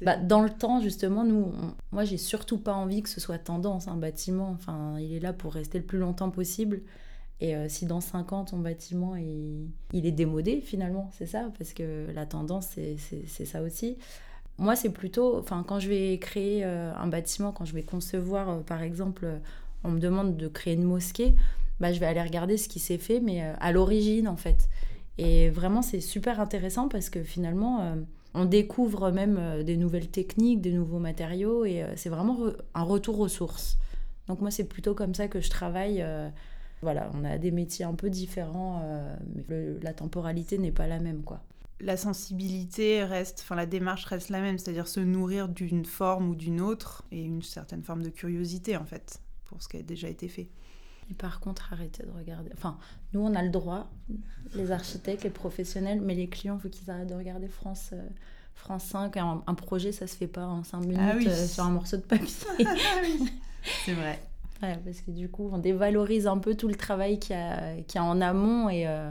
bah, 0.00 0.16
dans 0.16 0.42
le 0.42 0.50
temps, 0.50 0.80
justement, 0.80 1.22
nous, 1.22 1.52
moi, 1.92 2.04
j'ai 2.04 2.16
surtout 2.16 2.58
pas 2.58 2.72
envie 2.72 3.02
que 3.02 3.08
ce 3.08 3.20
soit 3.20 3.38
tendance, 3.38 3.86
un 3.86 3.96
bâtiment. 3.96 4.50
Enfin, 4.50 4.96
il 4.98 5.12
est 5.12 5.20
là 5.20 5.32
pour 5.32 5.54
rester 5.54 5.78
le 5.78 5.84
plus 5.84 5.98
longtemps 5.98 6.30
possible. 6.30 6.82
Et 7.40 7.54
euh, 7.54 7.68
si 7.68 7.86
dans 7.86 8.00
5 8.00 8.32
ans, 8.32 8.44
ton 8.44 8.58
bâtiment, 8.58 9.14
il, 9.16 9.68
il 9.92 10.06
est 10.06 10.12
démodé, 10.12 10.60
finalement, 10.60 11.10
c'est 11.12 11.26
ça, 11.26 11.50
parce 11.56 11.72
que 11.72 12.08
la 12.12 12.26
tendance, 12.26 12.68
c'est 12.68 13.44
ça 13.44 13.62
aussi. 13.62 13.96
Moi, 14.62 14.76
c'est 14.76 14.90
plutôt, 14.90 15.38
enfin, 15.38 15.64
quand 15.66 15.78
je 15.78 15.88
vais 15.88 16.18
créer 16.18 16.64
euh, 16.64 16.94
un 16.96 17.08
bâtiment, 17.08 17.52
quand 17.52 17.64
je 17.64 17.74
vais 17.74 17.82
concevoir, 17.82 18.48
euh, 18.48 18.60
par 18.60 18.82
exemple, 18.82 19.26
on 19.84 19.90
me 19.90 20.00
demande 20.00 20.36
de 20.36 20.48
créer 20.48 20.74
une 20.74 20.84
mosquée, 20.84 21.34
bah, 21.80 21.92
je 21.92 22.00
vais 22.00 22.06
aller 22.06 22.22
regarder 22.22 22.56
ce 22.56 22.68
qui 22.68 22.78
s'est 22.78 22.98
fait, 22.98 23.20
mais 23.20 23.42
à 23.60 23.72
l'origine, 23.72 24.28
en 24.28 24.36
fait. 24.36 24.68
Et 25.18 25.50
vraiment, 25.50 25.82
c'est 25.82 26.00
super 26.00 26.40
intéressant 26.40 26.88
parce 26.88 27.10
que 27.10 27.22
finalement, 27.22 27.96
on 28.34 28.44
découvre 28.44 29.10
même 29.10 29.36
euh, 29.38 29.62
des 29.62 29.76
nouvelles 29.76 30.08
techniques, 30.08 30.60
des 30.60 30.72
nouveaux 30.72 30.98
matériaux, 30.98 31.64
et 31.64 31.82
euh, 31.82 31.92
c'est 31.96 32.08
vraiment 32.08 32.38
un 32.74 32.82
retour 32.82 33.20
aux 33.20 33.28
sources. 33.28 33.78
Donc 34.28 34.40
moi, 34.40 34.50
c'est 34.50 34.64
plutôt 34.64 34.94
comme 34.94 35.14
ça 35.14 35.28
que 35.28 35.40
je 35.40 35.50
travaille. 35.50 36.00
Euh, 36.00 36.28
voilà, 36.80 37.10
on 37.14 37.24
a 37.24 37.38
des 37.38 37.50
métiers 37.50 37.84
un 37.84 37.94
peu 37.94 38.10
différents, 38.10 38.82
mais 39.36 39.44
la 39.82 39.92
temporalité 39.92 40.58
n'est 40.58 40.72
pas 40.72 40.88
la 40.88 40.98
même, 40.98 41.22
quoi. 41.22 41.40
La 41.82 41.96
sensibilité 41.96 43.04
reste, 43.04 43.40
enfin 43.42 43.56
la 43.56 43.66
démarche 43.66 44.04
reste 44.04 44.28
la 44.28 44.40
même, 44.40 44.56
c'est-à-dire 44.56 44.86
se 44.86 45.00
nourrir 45.00 45.48
d'une 45.48 45.84
forme 45.84 46.30
ou 46.30 46.34
d'une 46.34 46.60
autre, 46.60 47.04
et 47.10 47.22
une 47.22 47.42
certaine 47.42 47.82
forme 47.82 48.02
de 48.02 48.08
curiosité 48.08 48.76
en 48.76 48.84
fait, 48.84 49.20
pour 49.44 49.62
ce 49.62 49.68
qui 49.68 49.76
a 49.76 49.82
déjà 49.82 50.08
été 50.08 50.28
fait. 50.28 50.48
Et 51.10 51.14
par 51.14 51.40
contre, 51.40 51.72
arrêtez 51.72 52.04
de 52.04 52.10
regarder. 52.10 52.50
Enfin, 52.54 52.78
nous, 53.12 53.20
on 53.20 53.34
a 53.34 53.42
le 53.42 53.50
droit, 53.50 53.90
les 54.54 54.70
architectes, 54.70 55.24
les 55.24 55.30
professionnels, 55.30 56.00
mais 56.00 56.14
les 56.14 56.28
clients, 56.28 56.56
il 56.58 56.62
faut 56.62 56.68
qu'ils 56.68 56.90
arrêtent 56.90 57.10
de 57.10 57.14
regarder 57.14 57.48
France, 57.48 57.90
euh, 57.92 58.08
France 58.54 58.84
5. 58.84 59.16
Un, 59.16 59.42
un, 59.46 59.54
projet, 59.54 59.92
ça 59.92 60.06
se 60.06 60.16
fait 60.16 60.28
pas 60.28 60.46
en 60.46 60.62
5 60.62 60.80
minutes 60.80 60.98
ah 61.00 61.16
euh, 61.16 61.46
sur 61.46 61.64
un 61.64 61.70
morceau 61.70 61.96
de 61.96 62.02
papier. 62.02 62.46
C'est 63.84 63.94
vrai. 63.94 64.22
Ouais, 64.62 64.78
parce 64.84 65.00
que 65.00 65.10
du 65.10 65.28
coup, 65.28 65.50
on 65.52 65.58
dévalorise 65.58 66.28
un 66.28 66.38
peu 66.38 66.54
tout 66.54 66.68
le 66.68 66.76
travail 66.76 67.18
qu'il 67.18 67.34
y 67.34 67.38
a, 67.38 67.74
y 67.74 67.98
a 67.98 68.04
en 68.04 68.20
amont 68.20 68.68
et 68.68 68.86
euh, 68.86 69.10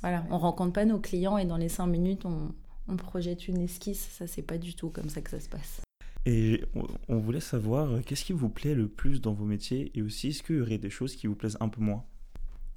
voilà, 0.00 0.24
on 0.30 0.38
rencontre 0.38 0.72
pas 0.72 0.84
nos 0.84 0.98
clients 0.98 1.38
et 1.38 1.44
dans 1.44 1.56
les 1.56 1.68
5 1.68 1.86
minutes, 1.86 2.24
on, 2.24 2.52
on 2.88 2.96
projette 2.96 3.48
une 3.48 3.60
esquisse. 3.60 4.08
Ça, 4.12 4.26
c'est 4.26 4.42
pas 4.42 4.58
du 4.58 4.74
tout 4.74 4.90
comme 4.90 5.08
ça 5.08 5.20
que 5.20 5.30
ça 5.30 5.40
se 5.40 5.48
passe. 5.48 5.80
Et 6.26 6.64
on 7.08 7.18
voulait 7.18 7.40
savoir 7.40 7.90
euh, 7.90 8.00
qu'est-ce 8.04 8.24
qui 8.24 8.32
vous 8.32 8.48
plaît 8.48 8.74
le 8.74 8.88
plus 8.88 9.20
dans 9.20 9.32
vos 9.32 9.44
métiers 9.44 9.90
et 9.94 10.02
aussi 10.02 10.28
est-ce 10.28 10.42
qu'il 10.42 10.56
y 10.56 10.60
aurait 10.60 10.78
des 10.78 10.90
choses 10.90 11.14
qui 11.14 11.26
vous 11.26 11.34
plaisent 11.34 11.56
un 11.60 11.68
peu 11.68 11.80
moins? 11.80 12.04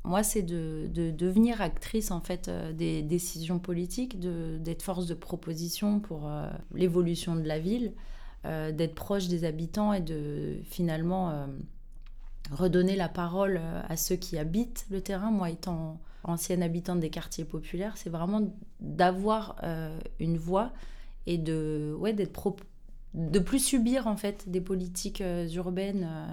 Moi, 0.03 0.23
c'est 0.23 0.41
de, 0.41 0.89
devenir 1.11 1.61
actrice 1.61 2.11
en 2.11 2.21
fait 2.21 2.47
euh, 2.47 2.71
des 2.71 3.01
décisions 3.01 3.59
politiques, 3.59 4.19
d'être 4.19 4.81
force 4.81 5.05
de 5.05 5.13
proposition 5.13 5.99
pour 5.99 6.27
euh, 6.27 6.49
l'évolution 6.73 7.35
de 7.35 7.43
la 7.43 7.59
ville, 7.59 7.93
d'être 8.43 8.95
proche 8.95 9.27
des 9.27 9.43
habitants 9.43 9.93
et 9.93 10.01
de 10.01 10.61
finalement 10.63 11.47
redonner 12.49 12.95
la 12.95 13.07
parole 13.07 13.61
à 13.87 13.95
ceux 13.95 14.15
qui 14.15 14.39
habitent 14.39 14.87
le 14.89 14.99
terrain. 14.99 15.29
Moi, 15.29 15.51
étant 15.51 16.01
ancienne 16.23 16.63
habitante 16.63 16.99
des 16.99 17.09
quartiers 17.09 17.45
populaires, 17.45 17.97
c'est 17.97 18.09
vraiment 18.09 18.53
d'avoir 18.79 19.55
une 20.19 20.37
voix 20.37 20.71
et 21.27 21.37
de 21.37 21.95
ouais, 21.99 22.13
d'être 22.13 22.55
de 23.13 23.39
plus 23.39 23.59
subir 23.59 24.07
en 24.07 24.15
fait 24.15 24.49
des 24.49 24.61
politiques 24.61 25.21
euh, 25.21 25.47
urbaines. 25.49 26.07
Euh. 26.09 26.31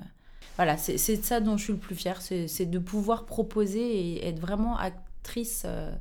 Voilà, 0.57 0.77
c'est 0.77 0.99
ça 0.99 1.41
dont 1.41 1.57
je 1.57 1.65
suis 1.65 1.73
le 1.73 1.79
plus 1.79 1.95
fière, 1.95 2.21
c'est 2.21 2.67
de 2.67 2.79
pouvoir 2.81 3.27
proposer 3.27 3.81
et 3.81 4.27
être 4.27 4.41
vraiment 4.41 4.77
actrice 4.77 5.63
euh, 5.65 5.93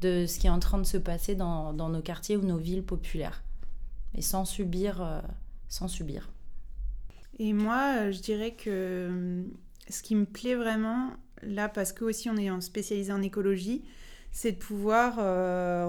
de 0.00 0.26
ce 0.26 0.40
qui 0.40 0.48
est 0.48 0.50
en 0.50 0.58
train 0.58 0.78
de 0.78 0.84
se 0.84 0.96
passer 0.96 1.36
dans, 1.36 1.72
dans 1.72 1.88
nos 1.88 2.02
quartiers 2.02 2.36
ou 2.36 2.42
nos 2.42 2.56
villes 2.56 2.82
populaires. 2.82 3.44
Et 4.16 4.22
sans 4.22 4.44
subir, 4.44 5.22
sans 5.68 5.86
subir. 5.86 6.30
Et 7.38 7.52
moi, 7.52 8.10
je 8.10 8.18
dirais 8.20 8.54
que 8.54 9.44
ce 9.88 10.02
qui 10.02 10.16
me 10.16 10.26
plaît 10.26 10.56
vraiment, 10.56 11.12
là, 11.42 11.68
parce 11.68 11.92
que 11.92 12.04
aussi 12.04 12.30
on 12.30 12.36
est 12.36 12.60
spécialisé 12.60 13.12
en 13.12 13.22
écologie, 13.22 13.84
c'est 14.30 14.52
de 14.52 14.56
pouvoir 14.56 15.16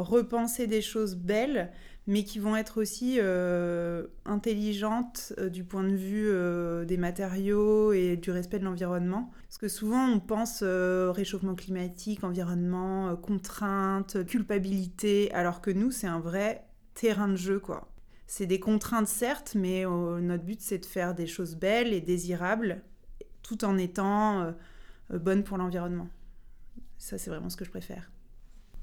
repenser 0.06 0.68
des 0.68 0.82
choses 0.82 1.16
belles 1.16 1.72
mais 2.06 2.24
qui 2.24 2.40
vont 2.40 2.56
être 2.56 2.82
aussi 2.82 3.18
euh, 3.20 4.08
intelligentes 4.26 5.34
euh, 5.38 5.50
du 5.50 5.64
point 5.64 5.84
de 5.84 5.96
vue 5.96 6.28
euh, 6.28 6.84
des 6.84 6.98
matériaux 6.98 7.94
et 7.94 8.18
du 8.18 8.32
respect 8.32 8.60
de 8.60 8.66
l'environnement. 8.66 9.32
Parce 9.44 9.58
que 9.58 9.70
souvent 9.70 10.08
on 10.08 10.20
pense 10.20 10.64
réchauffement 10.64 11.56
climatique, 11.56 12.24
environnement, 12.24 13.16
contraintes, 13.16 14.26
culpabilité, 14.26 15.32
alors 15.34 15.62
que 15.62 15.72
nous 15.72 15.92
c'est 15.92 16.08
un 16.08 16.20
vrai 16.20 16.66
terrain 16.94 17.28
de 17.28 17.36
jeu 17.36 17.60
quoi. 17.60 17.88
C'est 18.26 18.48
des 18.48 18.60
contraintes 18.60 19.08
certes, 19.08 19.54
mais 19.56 19.86
notre 19.86 20.44
but 20.44 20.60
c'est 20.60 20.80
de 20.80 20.86
faire 20.86 21.14
des 21.14 21.28
choses 21.28 21.56
belles 21.56 21.94
et 21.94 22.02
désirables, 22.02 22.82
tout 23.44 23.64
en 23.64 23.78
étant 23.78 24.54
bonnes 25.10 25.44
pour 25.44 25.58
l'environnement. 25.58 26.08
Ça 26.98 27.18
c'est 27.18 27.30
vraiment 27.30 27.50
ce 27.50 27.58
que 27.58 27.66
je 27.66 27.70
préfère. 27.70 28.10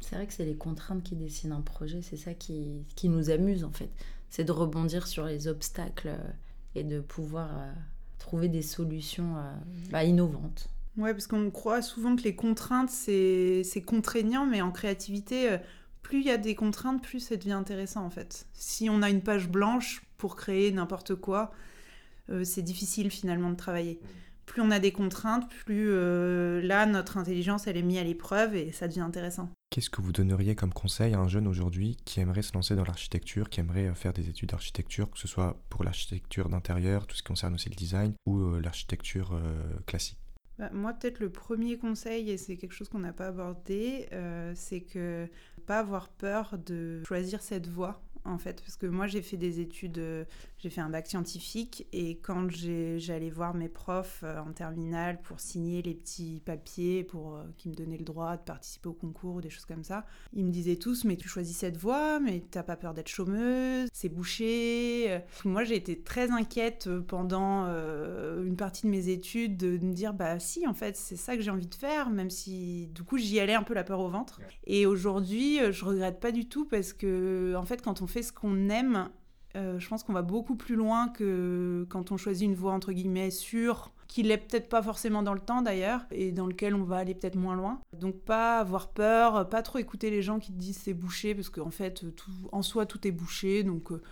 C'est 0.01 0.17
vrai 0.17 0.27
que 0.27 0.33
c'est 0.33 0.45
les 0.47 0.57
contraintes 0.57 1.03
qui 1.03 1.15
dessinent 1.15 1.53
un 1.53 1.61
projet, 1.61 2.01
c'est 2.03 2.17
ça 2.17 2.33
qui, 2.35 2.87
qui, 2.97 3.09
nous 3.09 3.31
amuse 3.31 3.65
en 3.65 3.71
fait. 3.71 3.91
C'est 4.31 4.45
de 4.45 4.53
rebondir 4.53 5.07
sur 5.07 5.27
les 5.27 5.47
obstacles 5.47 6.09
euh, 6.09 6.31
et 6.75 6.85
de 6.85 7.01
pouvoir 7.01 7.51
euh, 7.59 7.73
trouver 8.19 8.49
des 8.49 8.63
solutions 8.63 9.37
euh, 9.37 9.53
bah, 9.91 10.05
innovantes. 10.05 10.69
Ouais, 10.97 11.13
parce 11.13 11.27
qu'on 11.27 11.51
croit 11.51 11.83
souvent 11.83 12.17
que 12.17 12.23
les 12.23 12.35
contraintes, 12.35 12.91
c'est 12.91 13.85
contraignant, 13.87 14.47
mais 14.47 14.61
en 14.61 14.73
créativité, 14.73 15.57
plus 16.03 16.21
il 16.21 16.27
y 16.27 16.31
a 16.31 16.37
des 16.37 16.55
contraintes, 16.55 17.03
plus 17.03 17.21
ça 17.21 17.37
devient 17.37 17.53
intéressant 17.53 18.05
en 18.05 18.11
fait. 18.11 18.47
Si 18.53 18.91
on 18.91 19.01
a 19.01 19.09
une 19.09 19.23
page 19.23 19.49
blanche 19.49 20.03
pour 20.19 20.35
créer 20.35 20.73
n'importe 20.73 21.15
quoi, 21.15 21.53
c'est 22.43 22.63
difficile 22.63 23.11
finalement 23.11 23.51
de 23.51 23.57
travailler 23.57 24.01
plus 24.51 24.63
on 24.63 24.71
a 24.73 24.81
des 24.81 24.91
contraintes, 24.91 25.49
plus 25.65 25.91
euh, 25.91 26.61
là, 26.63 26.85
notre 26.85 27.17
intelligence, 27.17 27.69
elle 27.69 27.77
est 27.77 27.83
mise 27.83 27.99
à 27.99 28.05
l'épreuve 28.05 28.57
et 28.57 28.73
ça 28.73 28.89
devient 28.89 29.01
intéressant. 29.01 29.49
Qu'est-ce 29.71 29.91
que 29.91 30.03
vous 30.03 30.11
donneriez 30.11 30.57
comme 30.57 30.73
conseil 30.73 31.15
à 31.15 31.21
un 31.21 31.29
jeune 31.29 31.47
aujourd'hui 31.47 31.97
qui 32.05 32.19
aimerait 32.19 32.43
se 32.43 32.53
lancer 32.53 32.75
dans 32.75 32.85
l'architecture, 32.85 33.49
qui 33.49 33.61
aimerait 33.61 33.87
euh, 33.87 33.95
faire 33.95 34.13
des 34.13 34.29
études 34.29 34.51
d'architecture, 34.51 35.09
que 35.09 35.19
ce 35.19 35.29
soit 35.29 35.63
pour 35.71 35.85
l'architecture 35.85 36.49
d'intérieur, 36.49 37.07
tout 37.07 37.15
ce 37.15 37.23
qui 37.23 37.29
concerne 37.29 37.55
aussi 37.55 37.69
le 37.69 37.77
design, 37.77 38.13
ou 38.27 38.39
euh, 38.39 38.61
l'architecture 38.61 39.41
classique? 39.87 40.19
Bah, 40.59 40.71
moi, 40.73 40.95
peut-être 40.95 41.21
le 41.21 41.31
premier 41.31 41.79
conseil, 41.79 42.31
et 42.31 42.37
c'est 42.37 42.57
quelque 42.57 42.75
chose 42.75 42.89
qu'on 42.89 42.99
n'a 42.99 43.13
pas 43.13 43.29
abordé, 43.29 44.09
c'est 44.55 44.81
que 44.81 45.29
pas 45.67 45.79
avoir 45.79 46.09
peur 46.09 46.59
de 46.59 47.03
choisir 47.07 47.41
cette 47.41 47.69
voie 47.69 48.03
en 48.25 48.39
fait, 48.39 48.61
parce 48.61 48.77
que 48.77 48.87
moi 48.87 49.07
j'ai 49.07 49.23
fait 49.23 49.37
des 49.37 49.61
études, 49.61 49.99
euh, 49.99 50.25
j'ai 50.59 50.69
fait 50.69 50.81
un 50.81 50.91
bac 50.91 51.07
scientifique 51.07 51.87
et 51.93 52.19
quand 52.19 52.49
j'allais 52.51 53.31
voir 53.31 53.55
mes 53.55 53.69
profs 53.69 54.21
euh, 54.25 54.41
en 54.41 54.53
terminale 54.53 55.21
pour 55.23 55.41
signer 55.41 55.81
les 55.81 55.95
petits 55.95 56.43
papiers 56.45 57.03
pour 57.03 57.37
euh, 57.37 57.45
qui 57.57 57.69
me 57.71 57.75
donnaient 57.75 57.97
le 57.97 58.05
droit 58.05 58.37
de 58.37 58.43
participer 58.43 58.89
au 58.91 58.93
concours 58.93 59.37
ou 59.37 59.41
des 59.41 59.49
choses 59.49 59.65
comme 59.65 59.85
ça, 59.85 60.05
ils 60.35 60.45
me 60.45 60.51
disaient 60.51 60.77
tous 60.77 61.05
mais 61.05 61.17
tu 61.17 61.29
choisis 61.29 61.57
cette 61.57 61.79
voie, 61.79 62.21
mais 62.21 62.45
t'as 62.51 62.63
pas 62.63 62.77
peur 62.77 62.93
d'être 62.93 63.09
chômeuse, 63.09 63.89
c'est 63.93 64.11
bouché. 64.11 65.21
Moi 65.45 65.65
j'ai 65.65 65.77
été 65.77 65.99
très 66.01 66.31
inquiète 66.31 66.91
pendant 67.09 67.67
une 67.67 68.57
partie 68.57 68.87
de 68.87 68.91
mes 68.91 69.09
études 69.09 69.57
de 69.57 69.79
me 69.79 69.93
dire 69.93 70.13
bah 70.13 70.39
si 70.39 70.67
en 70.67 70.75
fait 70.75 70.97
c'est 70.97 71.17
ça 71.17 71.37
que 71.37 71.43
j'ai 71.43 71.51
envie 71.51 71.67
de 71.67 71.75
faire, 71.75 72.11
même 72.11 72.31
si 72.31 72.89
du 72.89 73.03
coup 73.03 73.17
j'y 73.17 73.41
allais 73.41 73.55
un 73.55 73.63
peu 73.63 73.75
la 73.75 73.85
peur 73.85 74.01
au 74.01 74.09
ventre. 74.09 74.41
Et 74.65 74.85
aujourd'hui 74.85 75.59
je 75.71 75.85
regrette 75.85 76.21
pas 76.21 76.33
du 76.33 76.47
tout 76.47 76.67
parce 76.67 76.93
que 76.93 77.55
en 77.57 77.65
fait 77.65 77.81
quand 77.83 78.03
on 78.03 78.07
fait 78.11 78.23
ce 78.23 78.33
qu'on 78.33 78.69
aime, 78.69 79.09
euh, 79.57 79.79
je 79.79 79.89
pense 79.89 80.03
qu'on 80.05 80.13
va 80.13 80.23
beaucoup 80.23 80.55
plus 80.55 80.77
loin 80.77 81.09
que 81.09 81.87
quand 81.89 82.13
on 82.13 82.17
choisit 82.17 82.47
une 82.49 82.55
voie 82.55 82.73
entre 82.73 82.93
guillemets 82.93 83.31
sûre, 83.31 83.93
qui 84.07 84.23
l'est 84.23 84.39
peut-être 84.39 84.69
pas 84.69 84.83
forcément 84.83 85.23
dans 85.23 85.35
le 85.35 85.41
temps 85.41 85.63
d'ailleurs, 85.63 86.05
et 86.11 86.33
dans 86.33 86.47
lequel 86.47 86.75
on 86.75 86.83
va 86.83 86.99
aller 86.99 87.15
peut-être 87.15 87.37
moins 87.37 87.57
loin. 87.57 87.81
Donc 87.97 88.17
pas 88.17 88.59
avoir 88.59 88.91
peur, 88.91 89.49
pas 89.49 89.63
trop 89.63 89.79
écouter 89.79 90.11
les 90.11 90.23
gens 90.23 90.39
qui 90.39 90.53
te 90.53 90.59
disent 90.59 90.79
c'est 90.79 90.95
bouché, 90.95 91.35
parce 91.35 91.49
qu'en 91.49 91.71
fait, 91.71 92.05
tout, 92.17 92.33
en 92.53 92.63
soi, 92.63 92.87
tout 92.87 93.07
est 93.07 93.13
bouché. 93.13 93.63
Donc 93.63 93.93
euh, 93.93 94.03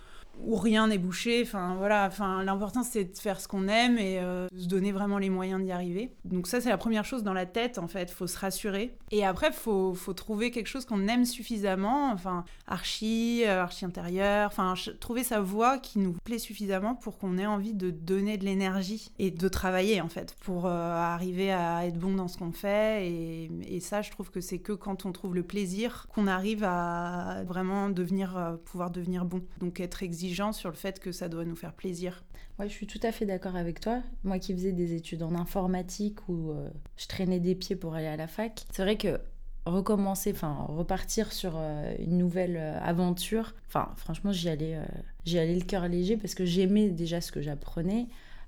où 0.45 0.55
rien 0.55 0.87
n'est 0.87 0.97
bouché. 0.97 1.41
Enfin 1.43 1.75
voilà, 1.77 2.05
enfin 2.07 2.43
l'important 2.43 2.83
c'est 2.83 3.05
de 3.05 3.17
faire 3.17 3.39
ce 3.39 3.47
qu'on 3.47 3.67
aime 3.67 3.97
et 3.97 4.19
euh, 4.19 4.47
de 4.51 4.59
se 4.59 4.67
donner 4.67 4.91
vraiment 4.91 5.17
les 5.17 5.29
moyens 5.29 5.61
d'y 5.63 5.71
arriver. 5.71 6.11
Donc 6.25 6.47
ça 6.47 6.61
c'est 6.61 6.69
la 6.69 6.77
première 6.77 7.05
chose 7.05 7.23
dans 7.23 7.33
la 7.33 7.45
tête 7.45 7.77
en 7.77 7.87
fait, 7.87 8.11
faut 8.11 8.27
se 8.27 8.37
rassurer. 8.37 8.95
Et 9.11 9.25
après 9.25 9.51
faut 9.51 9.93
faut 9.93 10.13
trouver 10.13 10.51
quelque 10.51 10.67
chose 10.67 10.85
qu'on 10.85 11.07
aime 11.07 11.25
suffisamment, 11.25 12.11
enfin 12.11 12.45
archi, 12.67 13.43
euh, 13.45 13.63
archi 13.63 13.85
intérieur, 13.85 14.47
enfin 14.47 14.73
trouver 14.99 15.23
sa 15.23 15.41
voie 15.41 15.77
qui 15.77 15.99
nous 15.99 16.13
plaît 16.23 16.39
suffisamment 16.39 16.95
pour 16.95 17.17
qu'on 17.17 17.37
ait 17.37 17.45
envie 17.45 17.73
de 17.73 17.91
donner 17.91 18.37
de 18.37 18.45
l'énergie 18.45 19.11
et 19.19 19.31
de 19.31 19.47
travailler 19.47 20.01
en 20.01 20.09
fait 20.09 20.35
pour 20.41 20.65
euh, 20.65 20.69
arriver 20.69 21.51
à 21.51 21.85
être 21.85 21.97
bon 21.97 22.13
dans 22.13 22.27
ce 22.27 22.37
qu'on 22.37 22.51
fait 22.51 23.07
et, 23.07 23.49
ça 23.79 24.01
je 24.01 24.11
trouve 24.11 24.29
que 24.29 24.41
c'est 24.41 24.59
que 24.59 24.73
quand 24.73 25.05
on 25.05 25.13
trouve 25.13 25.33
le 25.33 25.41
plaisir 25.41 26.05
qu'on 26.13 26.27
arrive 26.27 26.65
à 26.65 27.43
vraiment 27.45 27.89
devenir 27.89 28.57
pouvoir 28.65 28.91
devenir 28.91 29.23
bon. 29.23 29.41
Donc 29.61 29.79
être 29.79 30.03
exigeant 30.03 30.28
sur 30.51 30.69
le 30.69 30.75
fait 30.75 30.99
que 30.99 31.11
ça 31.11 31.27
doit 31.29 31.45
nous 31.45 31.55
faire 31.55 31.73
plaisir. 31.73 32.23
Ouais, 32.59 32.67
je 32.67 32.73
suis 32.73 32.87
tout 32.87 32.99
à 33.03 33.11
fait 33.11 33.25
d'accord 33.25 33.55
avec 33.55 33.79
toi. 33.79 34.01
Moi 34.23 34.39
qui 34.39 34.53
faisais 34.53 34.71
des 34.71 34.93
études 34.93 35.23
en 35.23 35.35
informatique 35.35 36.27
où 36.27 36.51
euh, 36.51 36.69
je 36.97 37.07
traînais 37.07 37.39
des 37.39 37.55
pieds 37.55 37.75
pour 37.75 37.95
aller 37.95 38.07
à 38.07 38.17
la 38.17 38.27
fac, 38.27 38.65
c'est 38.71 38.83
vrai 38.83 38.97
que 38.97 39.19
recommencer, 39.65 40.31
enfin 40.31 40.65
repartir 40.67 41.31
sur 41.31 41.53
euh, 41.55 41.93
une 41.99 42.17
nouvelle 42.17 42.57
euh, 42.57 42.79
aventure, 42.81 43.53
enfin 43.67 43.91
franchement 43.95 44.31
j'y 44.31 44.49
allais, 44.49 44.79
j'y 45.25 45.39
allais 45.39 45.55
le 45.55 45.65
cœur 45.65 45.87
léger 45.87 46.17
parce 46.17 46.35
que 46.35 46.45
j'aimais 46.45 46.89
déjà 46.89 47.21
ce 47.21 47.31
que 47.31 47.41
j'apprenais. 47.41 48.07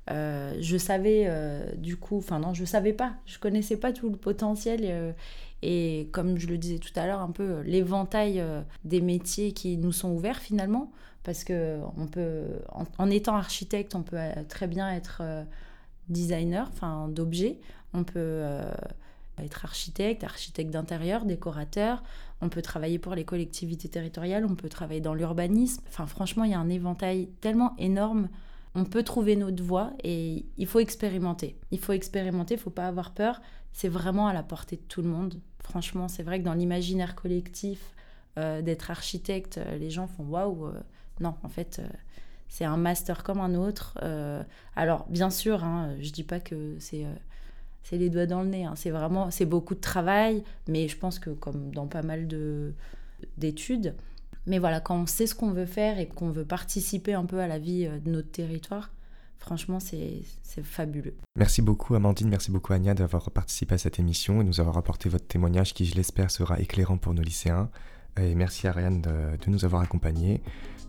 je 0.09 0.77
savais 0.77 1.29
du 1.77 1.97
coup, 1.97 2.17
enfin 2.17 2.39
non, 2.39 2.53
je 2.53 2.65
savais 2.65 2.93
pas, 2.93 3.13
je 3.25 3.39
connaissais 3.39 3.77
pas 3.77 3.91
tout 3.93 4.09
le 4.09 4.17
potentiel 4.17 5.13
et 5.61 6.09
comme 6.11 6.37
je 6.37 6.47
le 6.47 6.57
disais 6.57 6.79
tout 6.79 6.93
à 6.95 7.05
l'heure, 7.05 7.21
un 7.21 7.31
peu 7.31 7.61
l'éventail 7.61 8.43
des 8.83 8.99
métiers 9.01 9.53
qui 9.53 9.77
nous 9.77 9.93
sont 9.93 10.11
ouverts 10.11 10.39
finalement 10.39 10.91
parce 11.23 11.43
que 11.43 11.79
on 11.97 12.07
peut, 12.07 12.45
en, 12.97 13.09
étant 13.09 13.35
architecte, 13.35 13.95
on 13.95 14.03
peut 14.03 14.17
euh, 14.17 14.43
très 14.47 14.67
bien 14.67 14.91
être 14.91 15.19
euh, 15.21 15.43
designer, 16.09 16.67
enfin 16.71 17.07
d'objets. 17.09 17.59
On 17.93 18.03
peut 18.03 18.13
euh, 18.17 18.71
être 19.37 19.65
architecte, 19.65 20.23
architecte 20.23 20.71
d'intérieur, 20.71 21.25
décorateur. 21.25 22.01
On 22.41 22.49
peut 22.49 22.61
travailler 22.61 22.97
pour 22.97 23.13
les 23.13 23.23
collectivités 23.23 23.87
territoriales. 23.87 24.45
On 24.45 24.55
peut 24.55 24.69
travailler 24.69 25.01
dans 25.01 25.13
l'urbanisme. 25.13 25.83
Enfin, 25.89 26.07
franchement, 26.07 26.43
il 26.43 26.51
y 26.51 26.55
a 26.55 26.59
un 26.59 26.69
éventail 26.69 27.29
tellement 27.39 27.75
énorme. 27.77 28.29
On 28.73 28.85
peut 28.85 29.03
trouver 29.03 29.35
notre 29.35 29.61
voie 29.61 29.91
et 30.03 30.45
il 30.57 30.65
faut 30.65 30.79
expérimenter. 30.79 31.57
Il 31.71 31.79
faut 31.79 31.91
expérimenter, 31.93 32.55
il 32.55 32.59
faut 32.59 32.69
pas 32.69 32.87
avoir 32.87 33.11
peur. 33.11 33.41
C'est 33.73 33.89
vraiment 33.89 34.27
à 34.27 34.33
la 34.33 34.43
portée 34.43 34.77
de 34.77 34.81
tout 34.81 35.01
le 35.01 35.09
monde. 35.09 35.39
Franchement, 35.61 36.07
c'est 36.07 36.23
vrai 36.23 36.39
que 36.39 36.45
dans 36.45 36.53
l'imaginaire 36.53 37.15
collectif 37.15 37.93
d'être 38.37 38.89
architecte, 38.89 39.59
les 39.77 39.89
gens 39.89 40.07
font 40.07 40.23
waouh 40.23 40.71
non, 41.21 41.35
en 41.43 41.49
fait, 41.49 41.79
euh, 41.79 41.87
c'est 42.49 42.65
un 42.65 42.77
master 42.77 43.23
comme 43.23 43.39
un 43.39 43.55
autre. 43.55 43.97
Euh, 44.01 44.43
alors, 44.75 45.05
bien 45.09 45.29
sûr, 45.29 45.63
hein, 45.63 45.95
je 46.01 46.11
dis 46.11 46.23
pas 46.23 46.39
que 46.39 46.75
c'est 46.79 47.05
euh, 47.05 47.13
c'est 47.83 47.97
les 47.97 48.09
doigts 48.09 48.25
dans 48.25 48.41
le 48.41 48.49
nez. 48.49 48.65
Hein. 48.65 48.73
C'est 48.75 48.89
vraiment, 48.89 49.31
c'est 49.31 49.45
beaucoup 49.45 49.75
de 49.75 49.79
travail, 49.79 50.43
mais 50.67 50.87
je 50.87 50.97
pense 50.97 51.19
que 51.19 51.29
comme 51.29 51.73
dans 51.73 51.87
pas 51.87 52.01
mal 52.01 52.27
de 52.27 52.73
d'études, 53.37 53.95
mais 54.47 54.57
voilà, 54.57 54.79
quand 54.79 54.97
on 54.97 55.05
sait 55.05 55.27
ce 55.27 55.35
qu'on 55.35 55.51
veut 55.51 55.67
faire 55.67 55.99
et 55.99 56.07
qu'on 56.07 56.31
veut 56.31 56.45
participer 56.45 57.13
un 57.13 57.25
peu 57.25 57.39
à 57.39 57.47
la 57.47 57.59
vie 57.59 57.87
de 57.87 58.09
notre 58.09 58.31
territoire, 58.31 58.91
franchement, 59.37 59.79
c'est 59.79 60.23
fabuleux. 60.63 61.13
Merci 61.35 61.61
beaucoup 61.61 61.93
Amandine, 61.93 62.29
merci 62.29 62.49
beaucoup 62.49 62.73
Anya 62.73 62.95
d'avoir 62.95 63.29
participé 63.29 63.75
à 63.75 63.77
cette 63.77 63.99
émission 63.99 64.41
et 64.41 64.43
nous 64.43 64.59
avoir 64.59 64.77
apporté 64.77 65.07
votre 65.09 65.27
témoignage 65.27 65.75
qui, 65.75 65.85
je 65.85 65.95
l'espère, 65.95 66.31
sera 66.31 66.59
éclairant 66.59 66.97
pour 66.97 67.13
nos 67.13 67.21
lycéens. 67.21 67.69
Et 68.19 68.33
merci 68.33 68.67
Ariane 68.67 69.01
de, 69.01 69.37
de 69.37 69.49
nous 69.49 69.63
avoir 69.63 69.83
accompagnés. 69.83 70.41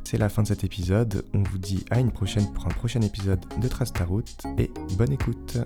C'est 0.05 0.19
la 0.19 0.29
fin 0.29 0.43
de 0.43 0.49
cet 0.49 0.65
épisode. 0.65 1.25
On 1.35 1.43
vous 1.43 1.59
dit 1.59 1.85
à 1.91 2.01
une 2.01 2.13
prochaine 2.13 2.53
pour 2.53 2.67
un 2.67 2.71
prochain 2.71 3.01
épisode 3.01 3.41
de 3.61 3.69
Trace 3.69 3.93
ta 3.93 4.05
route 4.05 4.37
et 4.59 4.71
bonne 4.97 5.13
écoute. 5.13 5.59